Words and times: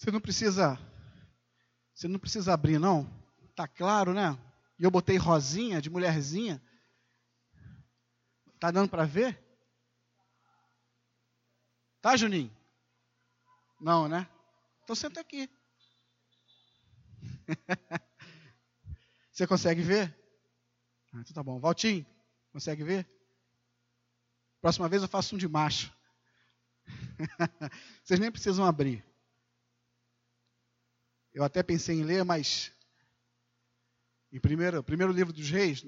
Você 0.00 0.10
não 0.10 0.18
precisa, 0.18 0.78
você 1.92 2.08
não 2.08 2.18
precisa 2.18 2.54
abrir 2.54 2.78
não. 2.78 3.06
Tá 3.54 3.68
claro, 3.68 4.14
né? 4.14 4.30
E 4.78 4.84
eu 4.84 4.90
botei 4.90 5.18
rosinha 5.18 5.78
de 5.78 5.90
mulherzinha. 5.90 6.58
Tá 8.58 8.70
dando 8.70 8.88
para 8.88 9.04
ver? 9.04 9.38
Tá, 12.00 12.16
Juninho? 12.16 12.50
Não, 13.78 14.08
né? 14.08 14.26
Então 14.82 14.96
senta 14.96 15.20
aqui. 15.20 15.50
Você 19.30 19.46
consegue 19.46 19.82
ver? 19.82 20.18
Ah, 21.12 21.20
então 21.20 21.34
tá 21.34 21.42
bom. 21.42 21.60
Valtinho, 21.60 22.06
consegue 22.54 22.82
ver? 22.82 23.06
Próxima 24.62 24.88
vez 24.88 25.02
eu 25.02 25.08
faço 25.08 25.34
um 25.34 25.38
de 25.38 25.46
macho. 25.46 25.94
Vocês 28.02 28.18
nem 28.18 28.32
precisam 28.32 28.64
abrir. 28.64 29.09
Eu 31.32 31.44
até 31.44 31.62
pensei 31.62 32.00
em 32.00 32.02
ler, 32.02 32.24
mas 32.24 32.72
em 34.32 34.40
primeiro, 34.40 34.82
primeiro 34.82 35.12
livro 35.12 35.32
dos 35.32 35.48
reis, 35.48 35.86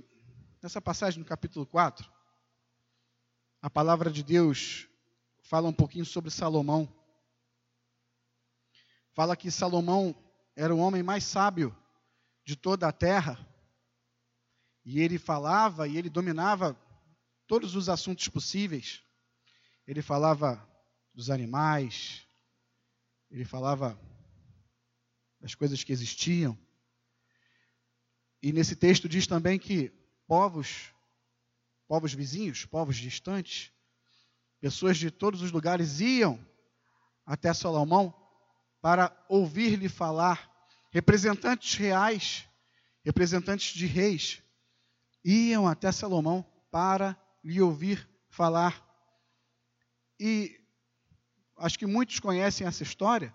nessa 0.62 0.80
passagem 0.80 1.18
no 1.18 1.24
capítulo 1.24 1.66
4, 1.66 2.10
a 3.60 3.68
palavra 3.68 4.10
de 4.10 4.22
Deus 4.22 4.88
fala 5.40 5.68
um 5.68 5.72
pouquinho 5.72 6.04
sobre 6.04 6.30
Salomão. 6.30 6.88
Fala 9.12 9.36
que 9.36 9.50
Salomão 9.50 10.14
era 10.56 10.74
o 10.74 10.78
homem 10.78 11.02
mais 11.02 11.24
sábio 11.24 11.76
de 12.44 12.56
toda 12.56 12.88
a 12.88 12.92
terra. 12.92 13.38
E 14.84 15.00
ele 15.00 15.18
falava 15.18 15.86
e 15.86 15.96
ele 15.96 16.08
dominava 16.08 16.76
todos 17.46 17.74
os 17.74 17.88
assuntos 17.88 18.28
possíveis. 18.28 19.02
Ele 19.86 20.02
falava 20.02 20.68
dos 21.14 21.30
animais, 21.30 22.26
ele 23.30 23.44
falava 23.44 23.98
das 25.42 25.56
coisas 25.56 25.82
que 25.82 25.92
existiam. 25.92 26.56
E 28.40 28.52
nesse 28.52 28.76
texto 28.76 29.08
diz 29.08 29.26
também 29.26 29.58
que 29.58 29.92
povos, 30.26 30.94
povos 31.88 32.14
vizinhos, 32.14 32.64
povos 32.64 32.96
distantes, 32.96 33.72
pessoas 34.60 34.96
de 34.96 35.10
todos 35.10 35.42
os 35.42 35.50
lugares 35.50 35.98
iam 36.00 36.38
até 37.26 37.52
Salomão 37.52 38.14
para 38.80 39.12
ouvir-lhe 39.28 39.88
falar. 39.88 40.48
Representantes 40.92 41.74
reais, 41.74 42.48
representantes 43.04 43.74
de 43.74 43.86
reis, 43.86 44.40
iam 45.24 45.66
até 45.66 45.90
Salomão 45.90 46.46
para 46.70 47.20
lhe 47.42 47.60
ouvir 47.60 48.08
falar. 48.28 48.80
E 50.20 50.60
acho 51.56 51.76
que 51.76 51.86
muitos 51.86 52.20
conhecem 52.20 52.64
essa 52.64 52.84
história, 52.84 53.32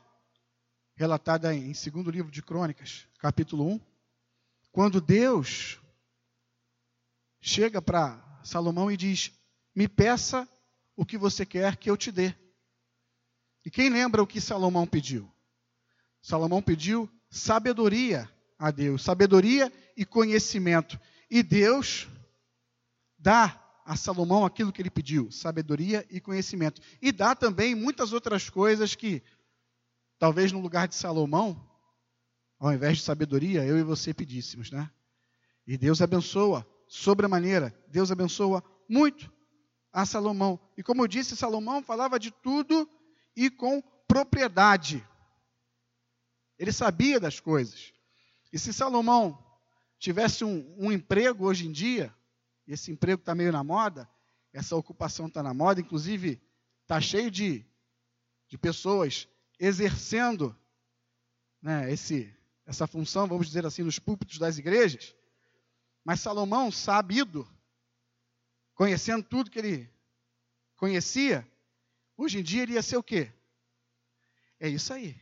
relatada 0.97 1.53
em 1.53 1.75
segundo 1.75 2.09
livro 2.09 2.31
de 2.31 2.41
Crônicas, 2.41 3.05
capítulo 3.19 3.67
1, 3.67 3.79
quando 4.71 4.99
Deus 4.99 5.79
chega 7.39 7.79
para 7.79 8.19
Salomão 8.43 8.91
e 8.91 8.97
diz: 8.97 9.31
Me 9.75 9.87
peça 9.87 10.49
o 10.95 11.05
que 11.05 11.15
você 11.15 11.45
quer 11.45 11.77
que 11.77 11.89
eu 11.89 11.95
te 11.95 12.11
dê. 12.11 12.33
E 13.63 13.69
quem 13.69 13.91
lembra 13.91 14.23
o 14.23 14.27
que 14.27 14.41
Salomão 14.41 14.87
pediu? 14.87 15.31
Salomão 16.19 16.63
pediu 16.63 17.07
sabedoria 17.29 18.27
a 18.57 18.71
Deus, 18.71 19.03
sabedoria 19.03 19.71
e 19.95 20.03
conhecimento. 20.03 20.99
E 21.29 21.43
Deus 21.43 22.07
dá 23.19 23.63
a 23.85 23.95
Salomão 23.95 24.45
aquilo 24.45 24.71
que 24.73 24.81
ele 24.81 24.89
pediu, 24.89 25.31
sabedoria 25.31 26.05
e 26.09 26.19
conhecimento. 26.19 26.81
E 26.99 27.11
dá 27.11 27.35
também 27.35 27.75
muitas 27.75 28.13
outras 28.13 28.49
coisas 28.49 28.95
que, 28.95 29.21
talvez 30.19 30.51
no 30.51 30.59
lugar 30.59 30.87
de 30.87 30.95
Salomão, 30.95 31.67
ao 32.59 32.73
invés 32.73 32.97
de 32.97 33.03
sabedoria, 33.03 33.63
eu 33.63 33.77
e 33.77 33.83
você 33.83 34.13
pedíssemos, 34.13 34.71
né? 34.71 34.89
E 35.65 35.77
Deus 35.77 36.01
abençoa 36.01 36.65
sobremaneira. 36.87 37.77
Deus 37.87 38.11
abençoa 38.11 38.63
muito 38.89 39.31
a 39.91 40.05
Salomão. 40.05 40.59
E 40.77 40.83
como 40.83 41.03
eu 41.03 41.07
disse, 41.07 41.35
Salomão 41.35 41.83
falava 41.83 42.19
de 42.19 42.31
tudo 42.31 42.89
e 43.35 43.49
com 43.49 43.81
propriedade. 44.07 45.05
Ele 46.57 46.71
sabia 46.71 47.19
das 47.19 47.39
coisas. 47.39 47.93
E 48.51 48.57
se 48.57 48.73
Salomão 48.73 49.37
tivesse 49.99 50.43
um, 50.43 50.73
um 50.77 50.91
emprego 50.91 51.45
hoje 51.45 51.67
em 51.67 51.71
dia, 51.71 52.13
esse 52.67 52.91
emprego 52.91 53.19
está 53.19 53.35
meio 53.35 53.51
na 53.51 53.63
moda, 53.63 54.09
essa 54.53 54.75
ocupação 54.75 55.27
está 55.27 55.43
na 55.43 55.53
moda, 55.53 55.81
inclusive 55.81 56.41
está 56.81 56.99
cheio 57.01 57.29
de, 57.29 57.65
de 58.47 58.57
pessoas 58.57 59.27
exercendo 59.59 60.55
né, 61.61 61.91
esse, 61.91 62.33
essa 62.65 62.87
função, 62.87 63.27
vamos 63.27 63.47
dizer 63.47 63.65
assim, 63.65 63.83
nos 63.83 63.99
púlpitos 63.99 64.37
das 64.37 64.57
igrejas. 64.57 65.15
Mas 66.03 66.19
Salomão, 66.19 66.71
sabido, 66.71 67.47
conhecendo 68.73 69.23
tudo 69.23 69.51
que 69.51 69.59
ele 69.59 69.89
conhecia, 70.75 71.45
hoje 72.15 72.39
em 72.39 72.43
dia 72.43 72.63
ele 72.63 72.73
ia 72.73 72.83
ser 72.83 72.97
o 72.97 73.03
quê? 73.03 73.31
É 74.59 74.69
isso 74.69 74.93
aí. 74.93 75.19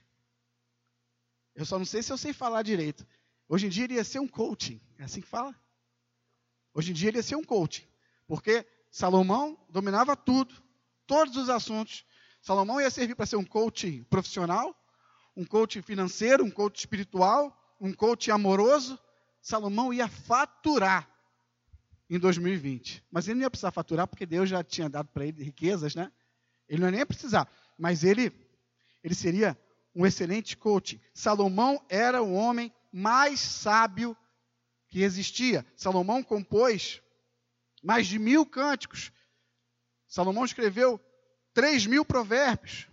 Eu 1.56 1.66
só 1.66 1.78
não 1.78 1.86
sei 1.86 2.04
se 2.04 2.12
eu 2.12 2.18
sei 2.18 2.34
falar 2.34 2.62
direito. 2.62 3.06
Hoje 3.48 3.68
em 3.68 3.70
dia 3.70 3.86
ele 3.86 3.96
ia 3.96 4.04
ser 4.04 4.20
um 4.20 4.28
coaching. 4.28 4.82
É 4.98 5.04
assim 5.06 5.22
que 5.22 5.28
fala? 5.28 5.56
Hoje 6.74 6.92
em 6.92 6.94
dia 6.94 7.10
ele 7.10 7.18
ia 7.18 7.24
ser 7.24 7.36
um 7.36 7.44
coaching. 7.44 7.86
Porque 8.28 8.66
Salomão 8.92 9.58
dominava 9.70 10.16
tudo, 10.16 10.54
todos 11.08 11.38
os 11.38 11.50
assuntos. 11.50 12.06
Salomão 12.46 12.80
ia 12.80 12.92
servir 12.92 13.16
para 13.16 13.26
ser 13.26 13.38
um 13.38 13.44
coaching 13.44 14.04
profissional, 14.04 14.80
um 15.36 15.44
coaching 15.44 15.82
financeiro, 15.82 16.46
um 16.46 16.52
coaching 16.52 16.78
espiritual, 16.78 17.60
um 17.82 17.92
coaching 17.92 18.30
amoroso. 18.30 19.00
Salomão 19.42 19.92
ia 19.92 20.08
faturar 20.08 21.10
em 22.08 22.20
2020. 22.20 23.04
Mas 23.10 23.28
ele 23.28 23.40
não 23.40 23.46
ia 23.46 23.50
precisar 23.50 23.72
faturar 23.72 24.08
porque 24.08 24.28
Deus 24.28 24.48
já 24.48 24.64
tinha 24.64 24.88
dado 24.88 25.08
para 25.08 25.26
ele 25.26 25.44
riquezas, 25.44 25.96
né? 25.96 26.12
Ele 26.70 26.82
não 26.82 26.90
ia 26.90 26.98
nem 26.98 27.06
precisar. 27.08 27.52
Mas 27.80 28.04
ele, 28.04 28.32
ele 29.04 29.16
seria 29.16 29.58
um 29.96 30.06
excelente 30.06 30.56
coach. 30.56 31.02
Salomão 31.16 31.84
era 31.90 32.22
o 32.22 32.32
homem 32.32 32.72
mais 32.92 33.40
sábio 33.40 34.16
que 34.88 35.02
existia. 35.02 35.66
Salomão 35.76 36.22
compôs 36.22 37.02
mais 37.84 38.06
de 38.06 38.20
mil 38.20 38.46
cânticos. 38.46 39.12
Salomão 40.08 40.46
escreveu 40.46 41.02
três 41.56 41.88
mil 41.88 42.04
provérbios. 42.06 42.88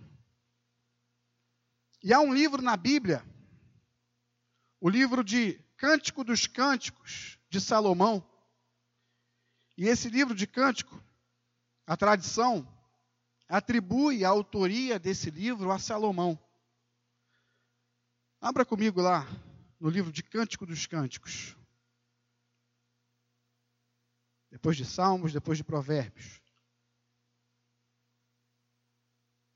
E 2.02 2.14
há 2.14 2.20
um 2.20 2.32
livro 2.32 2.62
na 2.62 2.76
Bíblia, 2.76 3.24
o 4.80 4.88
livro 4.88 5.22
de 5.22 5.54
Cântico 5.76 6.22
dos 6.24 6.46
Cânticos 6.46 7.38
de 7.50 7.60
Salomão. 7.60 8.24
E 9.76 9.88
esse 9.88 10.08
livro 10.08 10.34
de 10.34 10.46
cântico, 10.46 11.02
a 11.86 11.96
tradição 11.96 12.66
atribui 13.48 14.24
a 14.24 14.28
autoria 14.28 14.98
desse 14.98 15.28
livro 15.28 15.72
a 15.72 15.78
Salomão. 15.78 16.38
Abra 18.40 18.64
comigo 18.64 19.00
lá 19.00 19.26
no 19.80 19.88
livro 19.88 20.12
de 20.12 20.22
Cântico 20.22 20.64
dos 20.64 20.86
Cânticos. 20.86 21.56
Depois 24.50 24.76
de 24.76 24.84
Salmos, 24.84 25.32
depois 25.32 25.58
de 25.58 25.64
Provérbios. 25.64 26.41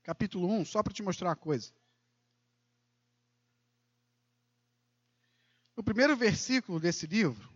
Capítulo 0.07 0.47
1, 0.47 0.63
só 0.63 0.81
para 0.81 0.93
te 0.93 1.03
mostrar 1.03 1.27
uma 1.27 1.35
coisa. 1.35 1.69
No 5.75 5.83
primeiro 5.83 6.15
versículo 6.15 6.79
desse 6.79 7.05
livro, 7.05 7.53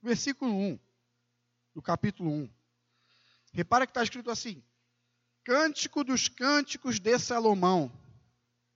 versículo 0.00 0.52
1, 0.52 0.78
do 1.74 1.82
capítulo 1.82 2.30
1, 2.30 2.50
repara 3.54 3.86
que 3.86 3.90
está 3.90 4.04
escrito 4.04 4.30
assim: 4.30 4.62
Cântico 5.42 6.04
dos 6.04 6.28
Cânticos 6.28 7.00
de 7.00 7.18
Salomão 7.18 7.92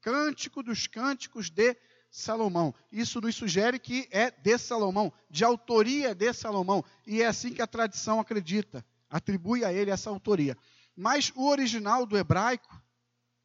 Cântico 0.01 0.63
dos 0.63 0.89
Cânticos 0.89 1.51
de 1.51 1.77
Salomão. 2.11 2.75
Isso 2.91 3.21
nos 3.21 3.37
sugere 3.37 3.78
que 3.78 4.09
é 4.11 4.31
de 4.31 4.59
Salomão, 4.59 5.13
de 5.31 5.45
autoria 5.45 6.15
de 6.16 6.33
Salomão. 6.33 6.84
E 7.07 7.23
é 7.23 7.27
assim 7.27 7.53
que 7.53 7.63
a 7.63 7.66
tradição 7.66 8.19
acredita, 8.19 8.84
atribui 9.09 9.65
a 9.65 9.73
ele 9.73 9.91
essa 9.91 10.11
autoria. 10.11 10.57
Mas 11.01 11.33
o 11.35 11.49
original 11.49 12.05
do 12.05 12.19
hebraico 12.19 12.79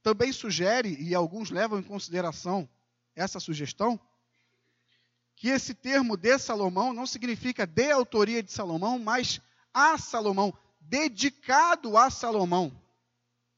também 0.04 0.34
sugere, 0.34 1.02
e 1.02 1.16
alguns 1.16 1.50
levam 1.50 1.80
em 1.80 1.84
consideração 1.84 2.69
essa 3.16 3.40
sugestão, 3.40 3.98
que 5.38 5.48
esse 5.48 5.74
termo 5.74 6.18
de 6.18 6.38
Salomão 6.38 6.92
não 6.92 7.07
significa 7.07 7.66
de 7.66 7.92
autoria 7.92 8.44
de 8.44 8.52
Salomão, 8.52 9.00
mas 9.00 9.40
a 9.74 9.98
Salomão, 9.98 10.54
dedicado 10.81 11.98
a 11.98 12.10
Salomão. 12.10 12.78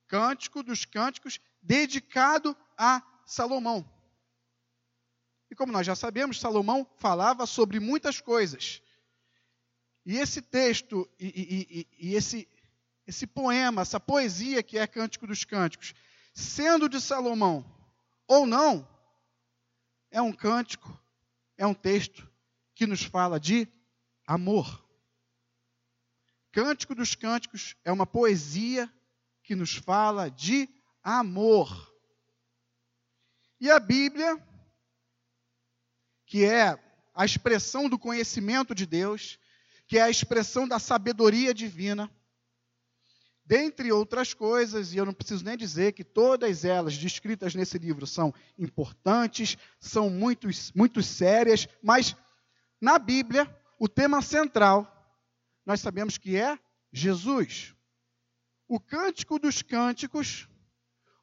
Cântico 0.08 0.62
dos 0.62 0.86
cânticos, 0.86 1.40
dedicado 1.60 2.56
a 2.78 3.02
Salomão. 3.26 3.84
E 5.50 5.56
como 5.56 5.72
nós 5.72 5.88
já 5.88 5.96
sabemos, 5.96 6.40
Salomão 6.40 6.88
falava 6.98 7.48
sobre 7.48 7.80
muitas 7.80 8.22
coisas. 8.22 8.80
E 10.06 10.18
esse 10.18 10.40
texto 10.40 11.10
e, 11.20 11.26
e, 11.26 11.80
e, 11.80 12.10
e 12.12 12.16
esse, 12.16 12.48
esse 13.08 13.26
poema, 13.26 13.82
essa 13.82 14.00
poesia 14.00 14.62
que 14.62 14.78
é 14.78 14.86
Cântico 14.86 15.26
dos 15.26 15.46
Cânticos, 15.46 15.96
sendo 16.34 16.90
de 16.90 17.00
Salomão 17.00 17.66
ou 18.28 18.46
não, 18.46 18.86
é 20.12 20.22
um 20.22 20.34
cântico, 20.34 21.02
é 21.58 21.66
um 21.66 21.74
texto 21.74 22.30
que 22.76 22.86
nos 22.86 23.04
fala 23.04 23.40
de 23.40 23.68
amor. 24.26 24.86
Cântico 26.52 26.94
dos 26.94 27.16
Cânticos 27.16 27.76
é 27.86 27.92
uma 27.92 28.06
poesia 28.06 28.92
que 29.42 29.56
nos 29.56 29.76
fala 29.76 30.30
de 30.30 30.70
amor. 31.02 31.94
E 33.60 33.72
a 33.72 33.80
Bíblia, 33.80 34.38
que 36.26 36.44
é 36.44 36.78
a 37.16 37.26
expressão 37.26 37.88
do 37.88 37.98
conhecimento 37.98 38.76
de 38.76 38.86
Deus, 38.86 39.40
que 39.88 39.98
é 39.98 40.02
a 40.02 40.10
expressão 40.10 40.68
da 40.68 40.78
sabedoria 40.78 41.54
divina, 41.54 42.12
dentre 43.48 43.94
outras 43.94 44.34
coisas, 44.34 44.94
e 44.94 44.98
eu 44.98 45.06
não 45.06 45.14
preciso 45.14 45.46
nem 45.46 45.56
dizer 45.56 45.94
que 45.94 46.04
todas 46.04 46.66
elas 46.66 46.98
descritas 46.98 47.56
nesse 47.56 47.78
livro 47.78 48.06
são 48.06 48.34
importantes, 48.60 49.58
são 49.80 50.10
muito, 50.10 50.50
muito 50.76 51.02
sérias, 51.02 51.66
mas 51.82 52.14
na 52.82 53.00
Bíblia, 53.00 53.50
o 53.80 53.88
tema 53.88 54.22
central, 54.22 54.94
nós 55.66 55.80
sabemos 55.80 56.18
que 56.18 56.36
é 56.36 56.60
Jesus. 56.92 57.74
O 58.68 58.82
Cântico 58.82 59.40
dos 59.40 59.62
Cânticos, 59.62 60.50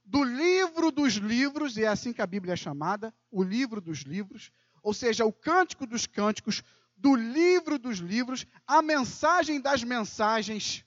do 0.02 0.24
livro 0.24 0.90
dos 0.90 1.14
livros, 1.14 1.76
e 1.76 1.84
é 1.84 1.88
assim 1.88 2.14
que 2.14 2.22
a 2.22 2.26
Bíblia 2.26 2.54
é 2.54 2.56
chamada, 2.56 3.14
o 3.30 3.42
livro 3.42 3.82
dos 3.82 3.98
livros, 3.98 4.50
ou 4.82 4.94
seja, 4.94 5.26
o 5.26 5.32
Cântico 5.32 5.86
dos 5.86 6.06
Cânticos, 6.06 6.62
do 6.96 7.14
livro 7.14 7.78
dos 7.78 7.98
livros, 7.98 8.46
a 8.66 8.80
mensagem 8.80 9.60
das 9.60 9.84
mensagens 9.84 10.86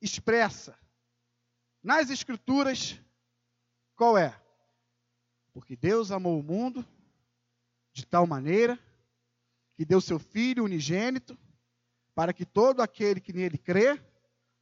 expressa 0.00 0.78
nas 1.82 2.10
Escrituras, 2.10 3.00
qual 3.96 4.16
é? 4.16 4.38
Porque 5.52 5.76
Deus 5.76 6.10
amou 6.10 6.38
o 6.38 6.42
mundo 6.42 6.86
de 7.92 8.06
tal 8.06 8.26
maneira 8.26 8.78
que 9.74 9.84
deu 9.84 10.00
seu 10.00 10.18
Filho 10.18 10.64
unigênito, 10.64 11.38
para 12.14 12.32
que 12.32 12.44
todo 12.44 12.82
aquele 12.82 13.20
que 13.20 13.32
nele 13.32 13.56
crê 13.56 13.98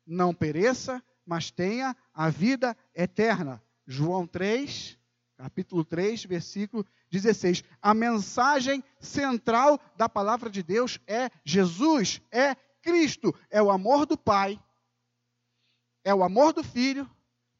não 0.06 0.32
pereça, 0.32 1.02
mas 1.26 1.50
tenha 1.50 1.96
a 2.14 2.30
vida 2.30 2.76
eterna. 2.94 3.62
João 3.86 4.26
3, 4.26 4.96
capítulo 5.36 5.84
3, 5.84 6.24
versículo 6.24 6.86
16. 7.10 7.64
A 7.82 7.92
mensagem 7.92 8.82
central 9.00 9.80
da 9.96 10.08
palavra 10.08 10.48
de 10.48 10.62
Deus 10.62 11.00
é 11.06 11.30
Jesus, 11.44 12.22
é 12.30 12.54
Cristo, 12.80 13.34
é 13.50 13.60
o 13.60 13.70
amor 13.70 14.06
do 14.06 14.16
Pai, 14.16 14.58
é 16.08 16.14
o 16.14 16.24
amor 16.24 16.54
do 16.54 16.64
Filho 16.64 17.06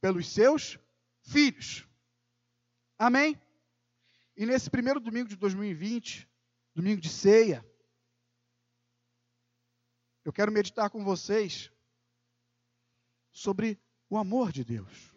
pelos 0.01 0.27
seus 0.33 0.79
filhos. 1.21 1.87
Amém? 2.99 3.39
E 4.35 4.47
nesse 4.47 4.71
primeiro 4.71 4.99
domingo 4.99 5.29
de 5.29 5.37
2020, 5.37 6.27
domingo 6.75 6.99
de 6.99 7.11
ceia, 7.11 7.63
eu 10.25 10.33
quero 10.33 10.51
meditar 10.51 10.89
com 10.89 11.05
vocês 11.05 11.71
sobre 13.31 13.79
o 14.09 14.17
amor 14.17 14.51
de 14.51 14.65
Deus. 14.65 15.13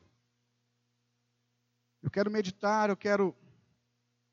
Eu 2.02 2.12
quero 2.12 2.30
meditar, 2.30 2.90
eu 2.90 2.98
quero 2.98 3.34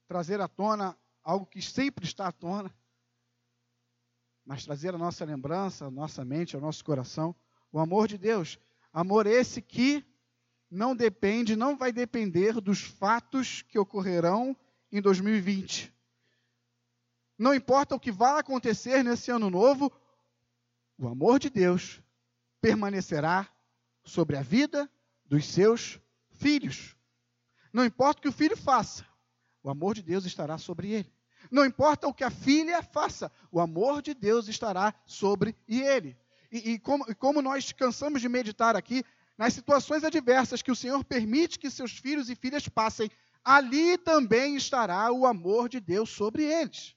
trazer 0.08 0.40
à 0.40 0.48
tona 0.48 0.98
algo 1.22 1.46
que 1.46 1.62
sempre 1.62 2.04
está 2.04 2.26
à 2.26 2.32
tona, 2.32 2.76
mas 4.44 4.64
trazer 4.64 4.92
a 4.92 4.98
nossa 4.98 5.24
lembrança, 5.24 5.86
a 5.86 5.90
nossa 5.90 6.24
mente, 6.24 6.56
ao 6.56 6.60
nosso 6.60 6.84
coração, 6.84 7.32
o 7.70 7.78
amor 7.78 8.08
de 8.08 8.18
Deus. 8.18 8.58
Amor 8.93 9.26
esse 9.26 9.61
que 9.61 10.05
não 10.70 10.94
depende, 10.94 11.56
não 11.56 11.76
vai 11.76 11.93
depender 11.93 12.61
dos 12.61 12.81
fatos 12.82 13.62
que 13.62 13.79
ocorrerão 13.79 14.56
em 14.90 15.00
2020. 15.00 15.93
Não 17.38 17.55
importa 17.55 17.94
o 17.94 18.00
que 18.00 18.11
vai 18.11 18.40
acontecer 18.40 19.02
nesse 19.02 19.31
ano 19.31 19.49
novo, 19.49 19.93
o 20.99 21.06
amor 21.06 21.38
de 21.38 21.49
Deus 21.49 22.02
permanecerá 22.61 23.49
sobre 24.02 24.37
a 24.37 24.43
vida 24.43 24.90
dos 25.25 25.46
seus 25.46 26.00
filhos. 26.31 26.96
Não 27.73 27.85
importa 27.85 28.19
o 28.19 28.23
que 28.23 28.29
o 28.29 28.32
filho 28.32 28.56
faça, 28.56 29.06
o 29.62 29.70
amor 29.70 29.94
de 29.94 30.02
Deus 30.02 30.25
estará 30.25 30.58
sobre 30.58 30.90
ele. 30.90 31.12
Não 31.50 31.64
importa 31.64 32.08
o 32.08 32.14
que 32.14 32.25
a 32.25 32.31
filha 32.31 32.82
faça, 32.82 33.31
o 33.52 33.61
amor 33.61 34.02
de 34.02 34.12
Deus 34.12 34.49
estará 34.49 34.93
sobre 35.06 35.56
ele. 35.69 36.17
E, 36.50 36.72
e, 36.72 36.78
como, 36.78 37.04
como 37.16 37.42
nós 37.42 37.72
cansamos 37.72 38.20
de 38.20 38.28
meditar 38.28 38.76
aqui, 38.76 39.04
nas 39.36 39.54
situações 39.54 40.02
adversas 40.02 40.62
que 40.62 40.70
o 40.70 40.76
Senhor 40.76 41.04
permite 41.04 41.58
que 41.58 41.70
seus 41.70 41.92
filhos 41.92 42.28
e 42.28 42.34
filhas 42.34 42.68
passem, 42.68 43.10
ali 43.44 43.96
também 43.98 44.56
estará 44.56 45.12
o 45.12 45.26
amor 45.26 45.68
de 45.68 45.80
Deus 45.80 46.10
sobre 46.10 46.42
eles. 46.42 46.96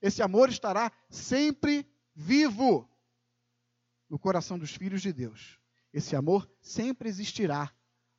Esse 0.00 0.22
amor 0.22 0.48
estará 0.48 0.92
sempre 1.10 1.86
vivo 2.14 2.88
no 4.08 4.18
coração 4.18 4.58
dos 4.58 4.74
filhos 4.74 5.02
de 5.02 5.12
Deus. 5.12 5.58
Esse 5.92 6.14
amor 6.14 6.48
sempre 6.60 7.08
existirá 7.08 7.72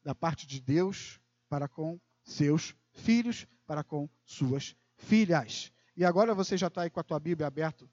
da 0.03 0.13
parte 0.13 0.45
de 0.45 0.59
Deus 0.59 1.19
para 1.47 1.67
com 1.67 1.99
seus 2.23 2.75
filhos, 2.91 3.47
para 3.65 3.83
com 3.83 4.09
suas 4.25 4.75
filhas. 4.97 5.71
E 5.95 6.03
agora 6.03 6.35
você 6.35 6.57
já 6.57 6.67
está 6.67 6.81
aí 6.81 6.89
com 6.89 6.99
a 6.99 7.03
tua 7.03 7.19
Bíblia 7.19 7.47
aberta 7.47 7.89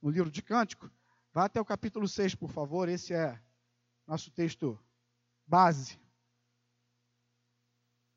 no 0.00 0.10
livro 0.10 0.30
de 0.30 0.42
Cântico. 0.42 0.90
Vá 1.36 1.44
até 1.44 1.60
o 1.60 1.66
capítulo 1.66 2.08
6, 2.08 2.34
por 2.34 2.48
favor. 2.48 2.88
Esse 2.88 3.12
é 3.12 3.38
nosso 4.06 4.30
texto 4.30 4.82
base. 5.46 6.00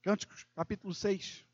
Cânticos, 0.01 0.45
capítulo 0.56 0.94
6. 0.94 1.45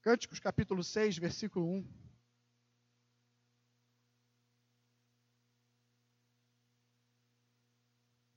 Cânticos 0.00 0.38
capítulo 0.38 0.84
6, 0.84 1.18
versículo 1.18 1.66
1. 1.68 1.82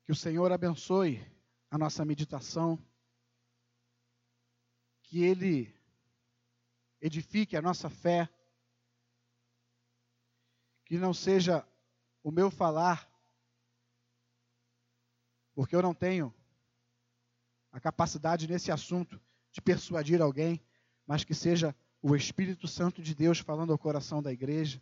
Que 0.06 0.12
o 0.12 0.16
Senhor 0.16 0.52
abençoe 0.52 1.24
a 1.70 1.78
nossa 1.78 2.04
meditação, 2.04 2.84
que 5.12 5.26
Ele 5.26 5.76
edifique 7.02 7.58
a 7.58 7.62
nossa 7.62 7.90
fé, 7.90 8.30
que 10.86 10.98
não 10.98 11.14
seja 11.14 11.68
o 12.24 12.32
meu 12.32 12.50
falar, 12.50 13.12
porque 15.54 15.76
eu 15.76 15.82
não 15.82 15.94
tenho 15.94 16.34
a 17.74 17.80
capacidade 17.82 18.48
nesse 18.48 18.72
assunto 18.72 19.22
de 19.52 19.60
persuadir 19.60 20.22
alguém, 20.22 20.64
mas 21.06 21.26
que 21.26 21.36
seja 21.36 21.76
o 22.02 22.16
Espírito 22.16 22.66
Santo 22.66 23.02
de 23.02 23.14
Deus 23.14 23.40
falando 23.40 23.74
ao 23.74 23.78
coração 23.78 24.24
da 24.24 24.32
igreja, 24.32 24.82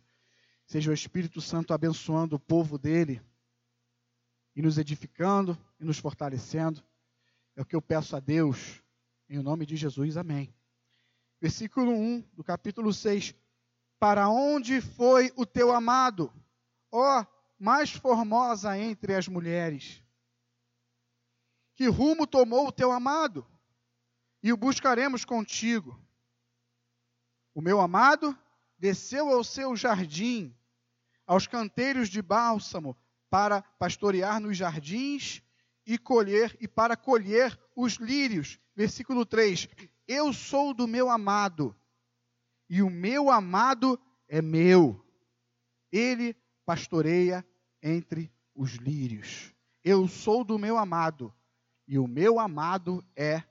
seja 0.64 0.92
o 0.92 0.94
Espírito 0.94 1.40
Santo 1.40 1.74
abençoando 1.74 2.36
o 2.36 2.40
povo 2.40 2.78
dele 2.78 3.20
e 4.54 4.62
nos 4.62 4.78
edificando 4.78 5.58
e 5.80 5.84
nos 5.84 5.98
fortalecendo. 5.98 6.80
É 7.56 7.62
o 7.62 7.66
que 7.66 7.74
eu 7.74 7.82
peço 7.82 8.14
a 8.14 8.20
Deus, 8.20 8.80
em 9.30 9.38
nome 9.38 9.64
de 9.64 9.76
Jesus, 9.76 10.16
amém. 10.16 10.52
Versículo 11.40 11.92
1 11.92 12.20
do 12.32 12.42
capítulo 12.42 12.92
6. 12.92 13.32
Para 13.96 14.28
onde 14.28 14.80
foi 14.80 15.32
o 15.36 15.46
teu 15.46 15.70
amado, 15.70 16.32
ó 16.90 17.24
mais 17.56 17.92
formosa 17.92 18.76
entre 18.76 19.14
as 19.14 19.28
mulheres? 19.28 20.02
Que 21.76 21.86
rumo 21.86 22.26
tomou 22.26 22.66
o 22.66 22.72
teu 22.72 22.90
amado? 22.90 23.46
E 24.42 24.52
o 24.52 24.56
buscaremos 24.56 25.24
contigo. 25.24 25.96
O 27.54 27.60
meu 27.60 27.80
amado 27.80 28.36
desceu 28.76 29.28
ao 29.28 29.44
seu 29.44 29.76
jardim, 29.76 30.52
aos 31.24 31.46
canteiros 31.46 32.08
de 32.08 32.20
bálsamo, 32.20 32.96
para 33.28 33.62
pastorear 33.62 34.40
nos 34.40 34.56
jardins 34.56 35.40
e 35.90 35.98
colher 35.98 36.56
e 36.60 36.68
para 36.68 36.96
colher 36.96 37.58
os 37.74 37.94
lírios. 37.94 38.60
Versículo 38.76 39.26
3: 39.26 39.68
Eu 40.06 40.32
sou 40.32 40.72
do 40.72 40.86
meu 40.86 41.10
amado, 41.10 41.76
e 42.68 42.80
o 42.80 42.88
meu 42.88 43.28
amado 43.28 44.00
é 44.28 44.40
meu. 44.40 45.04
Ele 45.90 46.36
pastoreia 46.64 47.44
entre 47.82 48.32
os 48.54 48.74
lírios. 48.74 49.52
Eu 49.82 50.06
sou 50.06 50.44
do 50.44 50.60
meu 50.60 50.78
amado, 50.78 51.34
e 51.88 51.98
o 51.98 52.06
meu 52.06 52.38
amado 52.38 53.04
é 53.16 53.42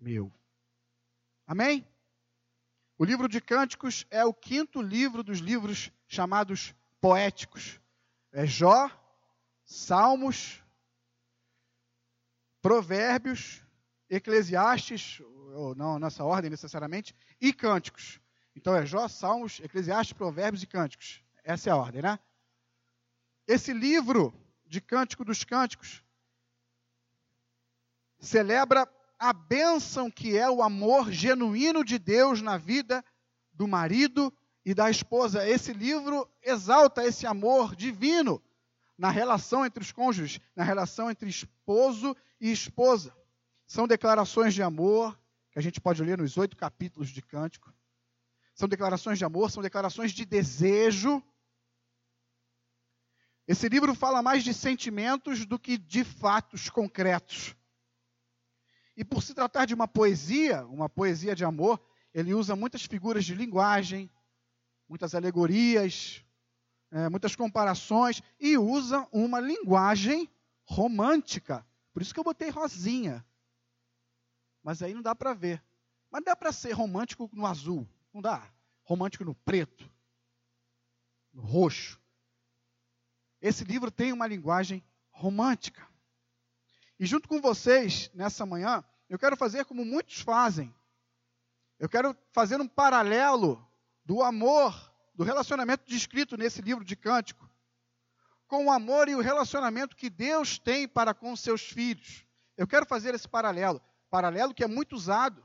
meu. 0.00 0.32
Amém? 1.46 1.86
O 2.96 3.04
livro 3.04 3.28
de 3.28 3.42
Cânticos 3.42 4.06
é 4.10 4.24
o 4.24 4.32
quinto 4.32 4.80
livro 4.80 5.22
dos 5.22 5.40
livros 5.40 5.92
chamados 6.08 6.74
poéticos. 6.98 7.78
É 8.32 8.46
Jó, 8.46 8.90
Salmos, 9.66 10.63
Provérbios, 12.64 13.62
Eclesiastes, 14.08 15.20
ou 15.52 15.74
não 15.74 15.98
nessa 15.98 16.24
ordem 16.24 16.50
necessariamente, 16.50 17.14
e 17.38 17.52
Cânticos. 17.52 18.18
Então 18.56 18.74
é 18.74 18.86
Jó, 18.86 19.06
Salmos, 19.06 19.60
Eclesiastes, 19.60 20.14
Provérbios 20.14 20.62
e 20.62 20.66
Cânticos. 20.66 21.22
Essa 21.44 21.68
é 21.68 21.72
a 21.74 21.76
ordem, 21.76 22.00
né? 22.00 22.18
Esse 23.46 23.74
livro 23.74 24.32
de 24.64 24.80
Cântico 24.80 25.26
dos 25.26 25.44
Cânticos 25.44 26.02
celebra 28.18 28.90
a 29.18 29.34
bênção 29.34 30.10
que 30.10 30.34
é 30.34 30.48
o 30.48 30.62
amor 30.62 31.12
genuíno 31.12 31.84
de 31.84 31.98
Deus 31.98 32.40
na 32.40 32.56
vida 32.56 33.04
do 33.52 33.68
marido 33.68 34.32
e 34.64 34.72
da 34.72 34.88
esposa. 34.88 35.46
Esse 35.46 35.74
livro 35.74 36.26
exalta 36.42 37.04
esse 37.04 37.26
amor 37.26 37.76
divino 37.76 38.42
na 38.96 39.10
relação 39.10 39.64
entre 39.66 39.82
os 39.82 39.92
cônjuges, 39.92 40.40
na 40.54 40.62
relação 40.62 41.10
entre 41.10 41.28
esposo 41.28 42.16
e 42.40 42.50
esposa. 42.50 43.14
São 43.66 43.88
declarações 43.88 44.54
de 44.54 44.62
amor 44.62 45.18
que 45.50 45.58
a 45.58 45.62
gente 45.62 45.80
pode 45.80 46.02
ler 46.02 46.18
nos 46.18 46.36
oito 46.36 46.56
capítulos 46.56 47.08
de 47.08 47.22
Cântico. 47.22 47.72
São 48.54 48.68
declarações 48.68 49.18
de 49.18 49.24
amor, 49.24 49.50
são 49.50 49.62
declarações 49.62 50.12
de 50.12 50.24
desejo. 50.24 51.22
Esse 53.46 53.68
livro 53.68 53.94
fala 53.94 54.22
mais 54.22 54.44
de 54.44 54.54
sentimentos 54.54 55.44
do 55.44 55.58
que 55.58 55.76
de 55.76 56.04
fatos 56.04 56.70
concretos. 56.70 57.54
E 58.96 59.04
por 59.04 59.22
se 59.22 59.34
tratar 59.34 59.64
de 59.64 59.74
uma 59.74 59.88
poesia, 59.88 60.64
uma 60.66 60.88
poesia 60.88 61.34
de 61.34 61.44
amor, 61.44 61.84
ele 62.12 62.32
usa 62.32 62.54
muitas 62.54 62.84
figuras 62.84 63.24
de 63.24 63.34
linguagem, 63.34 64.08
muitas 64.88 65.14
alegorias, 65.14 66.23
é, 66.90 67.08
muitas 67.08 67.34
comparações 67.34 68.22
e 68.38 68.56
usa 68.56 69.06
uma 69.12 69.40
linguagem 69.40 70.30
romântica. 70.64 71.66
Por 71.92 72.02
isso 72.02 72.12
que 72.12 72.20
eu 72.20 72.24
botei 72.24 72.50
rosinha. 72.50 73.24
Mas 74.62 74.82
aí 74.82 74.94
não 74.94 75.02
dá 75.02 75.14
para 75.14 75.34
ver. 75.34 75.62
Mas 76.10 76.24
dá 76.24 76.34
para 76.36 76.52
ser 76.52 76.72
romântico 76.72 77.28
no 77.32 77.46
azul. 77.46 77.88
Não 78.12 78.22
dá. 78.22 78.48
Romântico 78.84 79.24
no 79.24 79.34
preto, 79.34 79.90
no 81.32 81.42
roxo. 81.42 82.00
Esse 83.40 83.64
livro 83.64 83.90
tem 83.90 84.12
uma 84.12 84.26
linguagem 84.26 84.82
romântica. 85.10 85.86
E 86.98 87.06
junto 87.06 87.28
com 87.28 87.40
vocês, 87.40 88.10
nessa 88.14 88.46
manhã, 88.46 88.84
eu 89.08 89.18
quero 89.18 89.36
fazer 89.36 89.64
como 89.64 89.84
muitos 89.84 90.20
fazem. 90.20 90.74
Eu 91.78 91.88
quero 91.88 92.16
fazer 92.32 92.60
um 92.60 92.68
paralelo 92.68 93.66
do 94.04 94.22
amor, 94.22 94.93
do 95.14 95.22
relacionamento 95.22 95.84
descrito 95.86 96.36
nesse 96.36 96.60
livro 96.60 96.84
de 96.84 96.96
cântico, 96.96 97.48
com 98.46 98.66
o 98.66 98.70
amor 98.70 99.08
e 99.08 99.14
o 99.14 99.20
relacionamento 99.20 99.96
que 99.96 100.10
Deus 100.10 100.58
tem 100.58 100.86
para 100.86 101.14
com 101.14 101.34
seus 101.36 101.62
filhos. 101.62 102.24
Eu 102.56 102.66
quero 102.66 102.86
fazer 102.86 103.14
esse 103.14 103.28
paralelo, 103.28 103.80
paralelo 104.10 104.54
que 104.54 104.64
é 104.64 104.68
muito 104.68 104.94
usado 104.94 105.42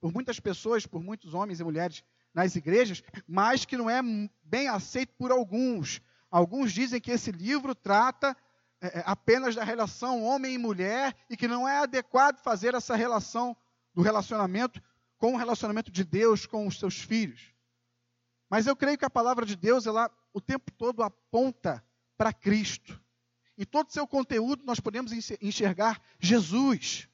por 0.00 0.12
muitas 0.12 0.38
pessoas, 0.38 0.86
por 0.86 1.02
muitos 1.02 1.34
homens 1.34 1.60
e 1.60 1.64
mulheres 1.64 2.04
nas 2.34 2.54
igrejas, 2.54 3.02
mas 3.26 3.64
que 3.64 3.76
não 3.76 3.88
é 3.88 4.00
bem 4.44 4.68
aceito 4.68 5.14
por 5.14 5.32
alguns. 5.32 6.00
Alguns 6.30 6.72
dizem 6.72 7.00
que 7.00 7.10
esse 7.10 7.32
livro 7.32 7.74
trata 7.74 8.36
é, 8.80 8.98
é, 8.98 9.02
apenas 9.06 9.54
da 9.54 9.64
relação 9.64 10.22
homem 10.22 10.54
e 10.54 10.58
mulher 10.58 11.16
e 11.30 11.36
que 11.36 11.48
não 11.48 11.66
é 11.66 11.78
adequado 11.78 12.38
fazer 12.38 12.74
essa 12.74 12.94
relação 12.94 13.56
do 13.94 14.02
relacionamento 14.02 14.82
com 15.16 15.32
o 15.32 15.36
relacionamento 15.36 15.90
de 15.90 16.04
Deus 16.04 16.44
com 16.44 16.66
os 16.66 16.78
seus 16.78 17.00
filhos. 17.00 17.55
Mas 18.48 18.66
eu 18.66 18.76
creio 18.76 18.98
que 18.98 19.04
a 19.04 19.10
palavra 19.10 19.44
de 19.44 19.56
Deus, 19.56 19.86
ela 19.86 20.10
o 20.32 20.40
tempo 20.40 20.70
todo 20.72 21.02
aponta 21.02 21.84
para 22.16 22.32
Cristo. 22.32 23.00
Em 23.58 23.64
todo 23.64 23.88
o 23.88 23.92
seu 23.92 24.06
conteúdo 24.06 24.64
nós 24.64 24.80
podemos 24.80 25.12
enxergar 25.40 26.00
Jesus. 26.20 27.08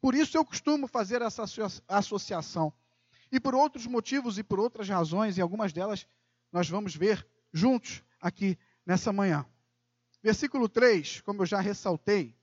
Por 0.00 0.14
isso 0.14 0.36
eu 0.36 0.44
costumo 0.44 0.86
fazer 0.86 1.22
essa 1.22 1.44
associação. 1.86 2.72
E 3.30 3.38
por 3.38 3.54
outros 3.54 3.86
motivos 3.86 4.38
e 4.38 4.42
por 4.42 4.58
outras 4.58 4.88
razões, 4.88 5.36
e 5.36 5.40
algumas 5.40 5.72
delas 5.72 6.06
nós 6.50 6.68
vamos 6.68 6.94
ver 6.94 7.26
juntos 7.52 8.02
aqui 8.20 8.58
nessa 8.86 9.12
manhã. 9.12 9.44
Versículo 10.22 10.68
3, 10.68 11.20
como 11.20 11.42
eu 11.42 11.46
já 11.46 11.60
ressaltei. 11.60 12.34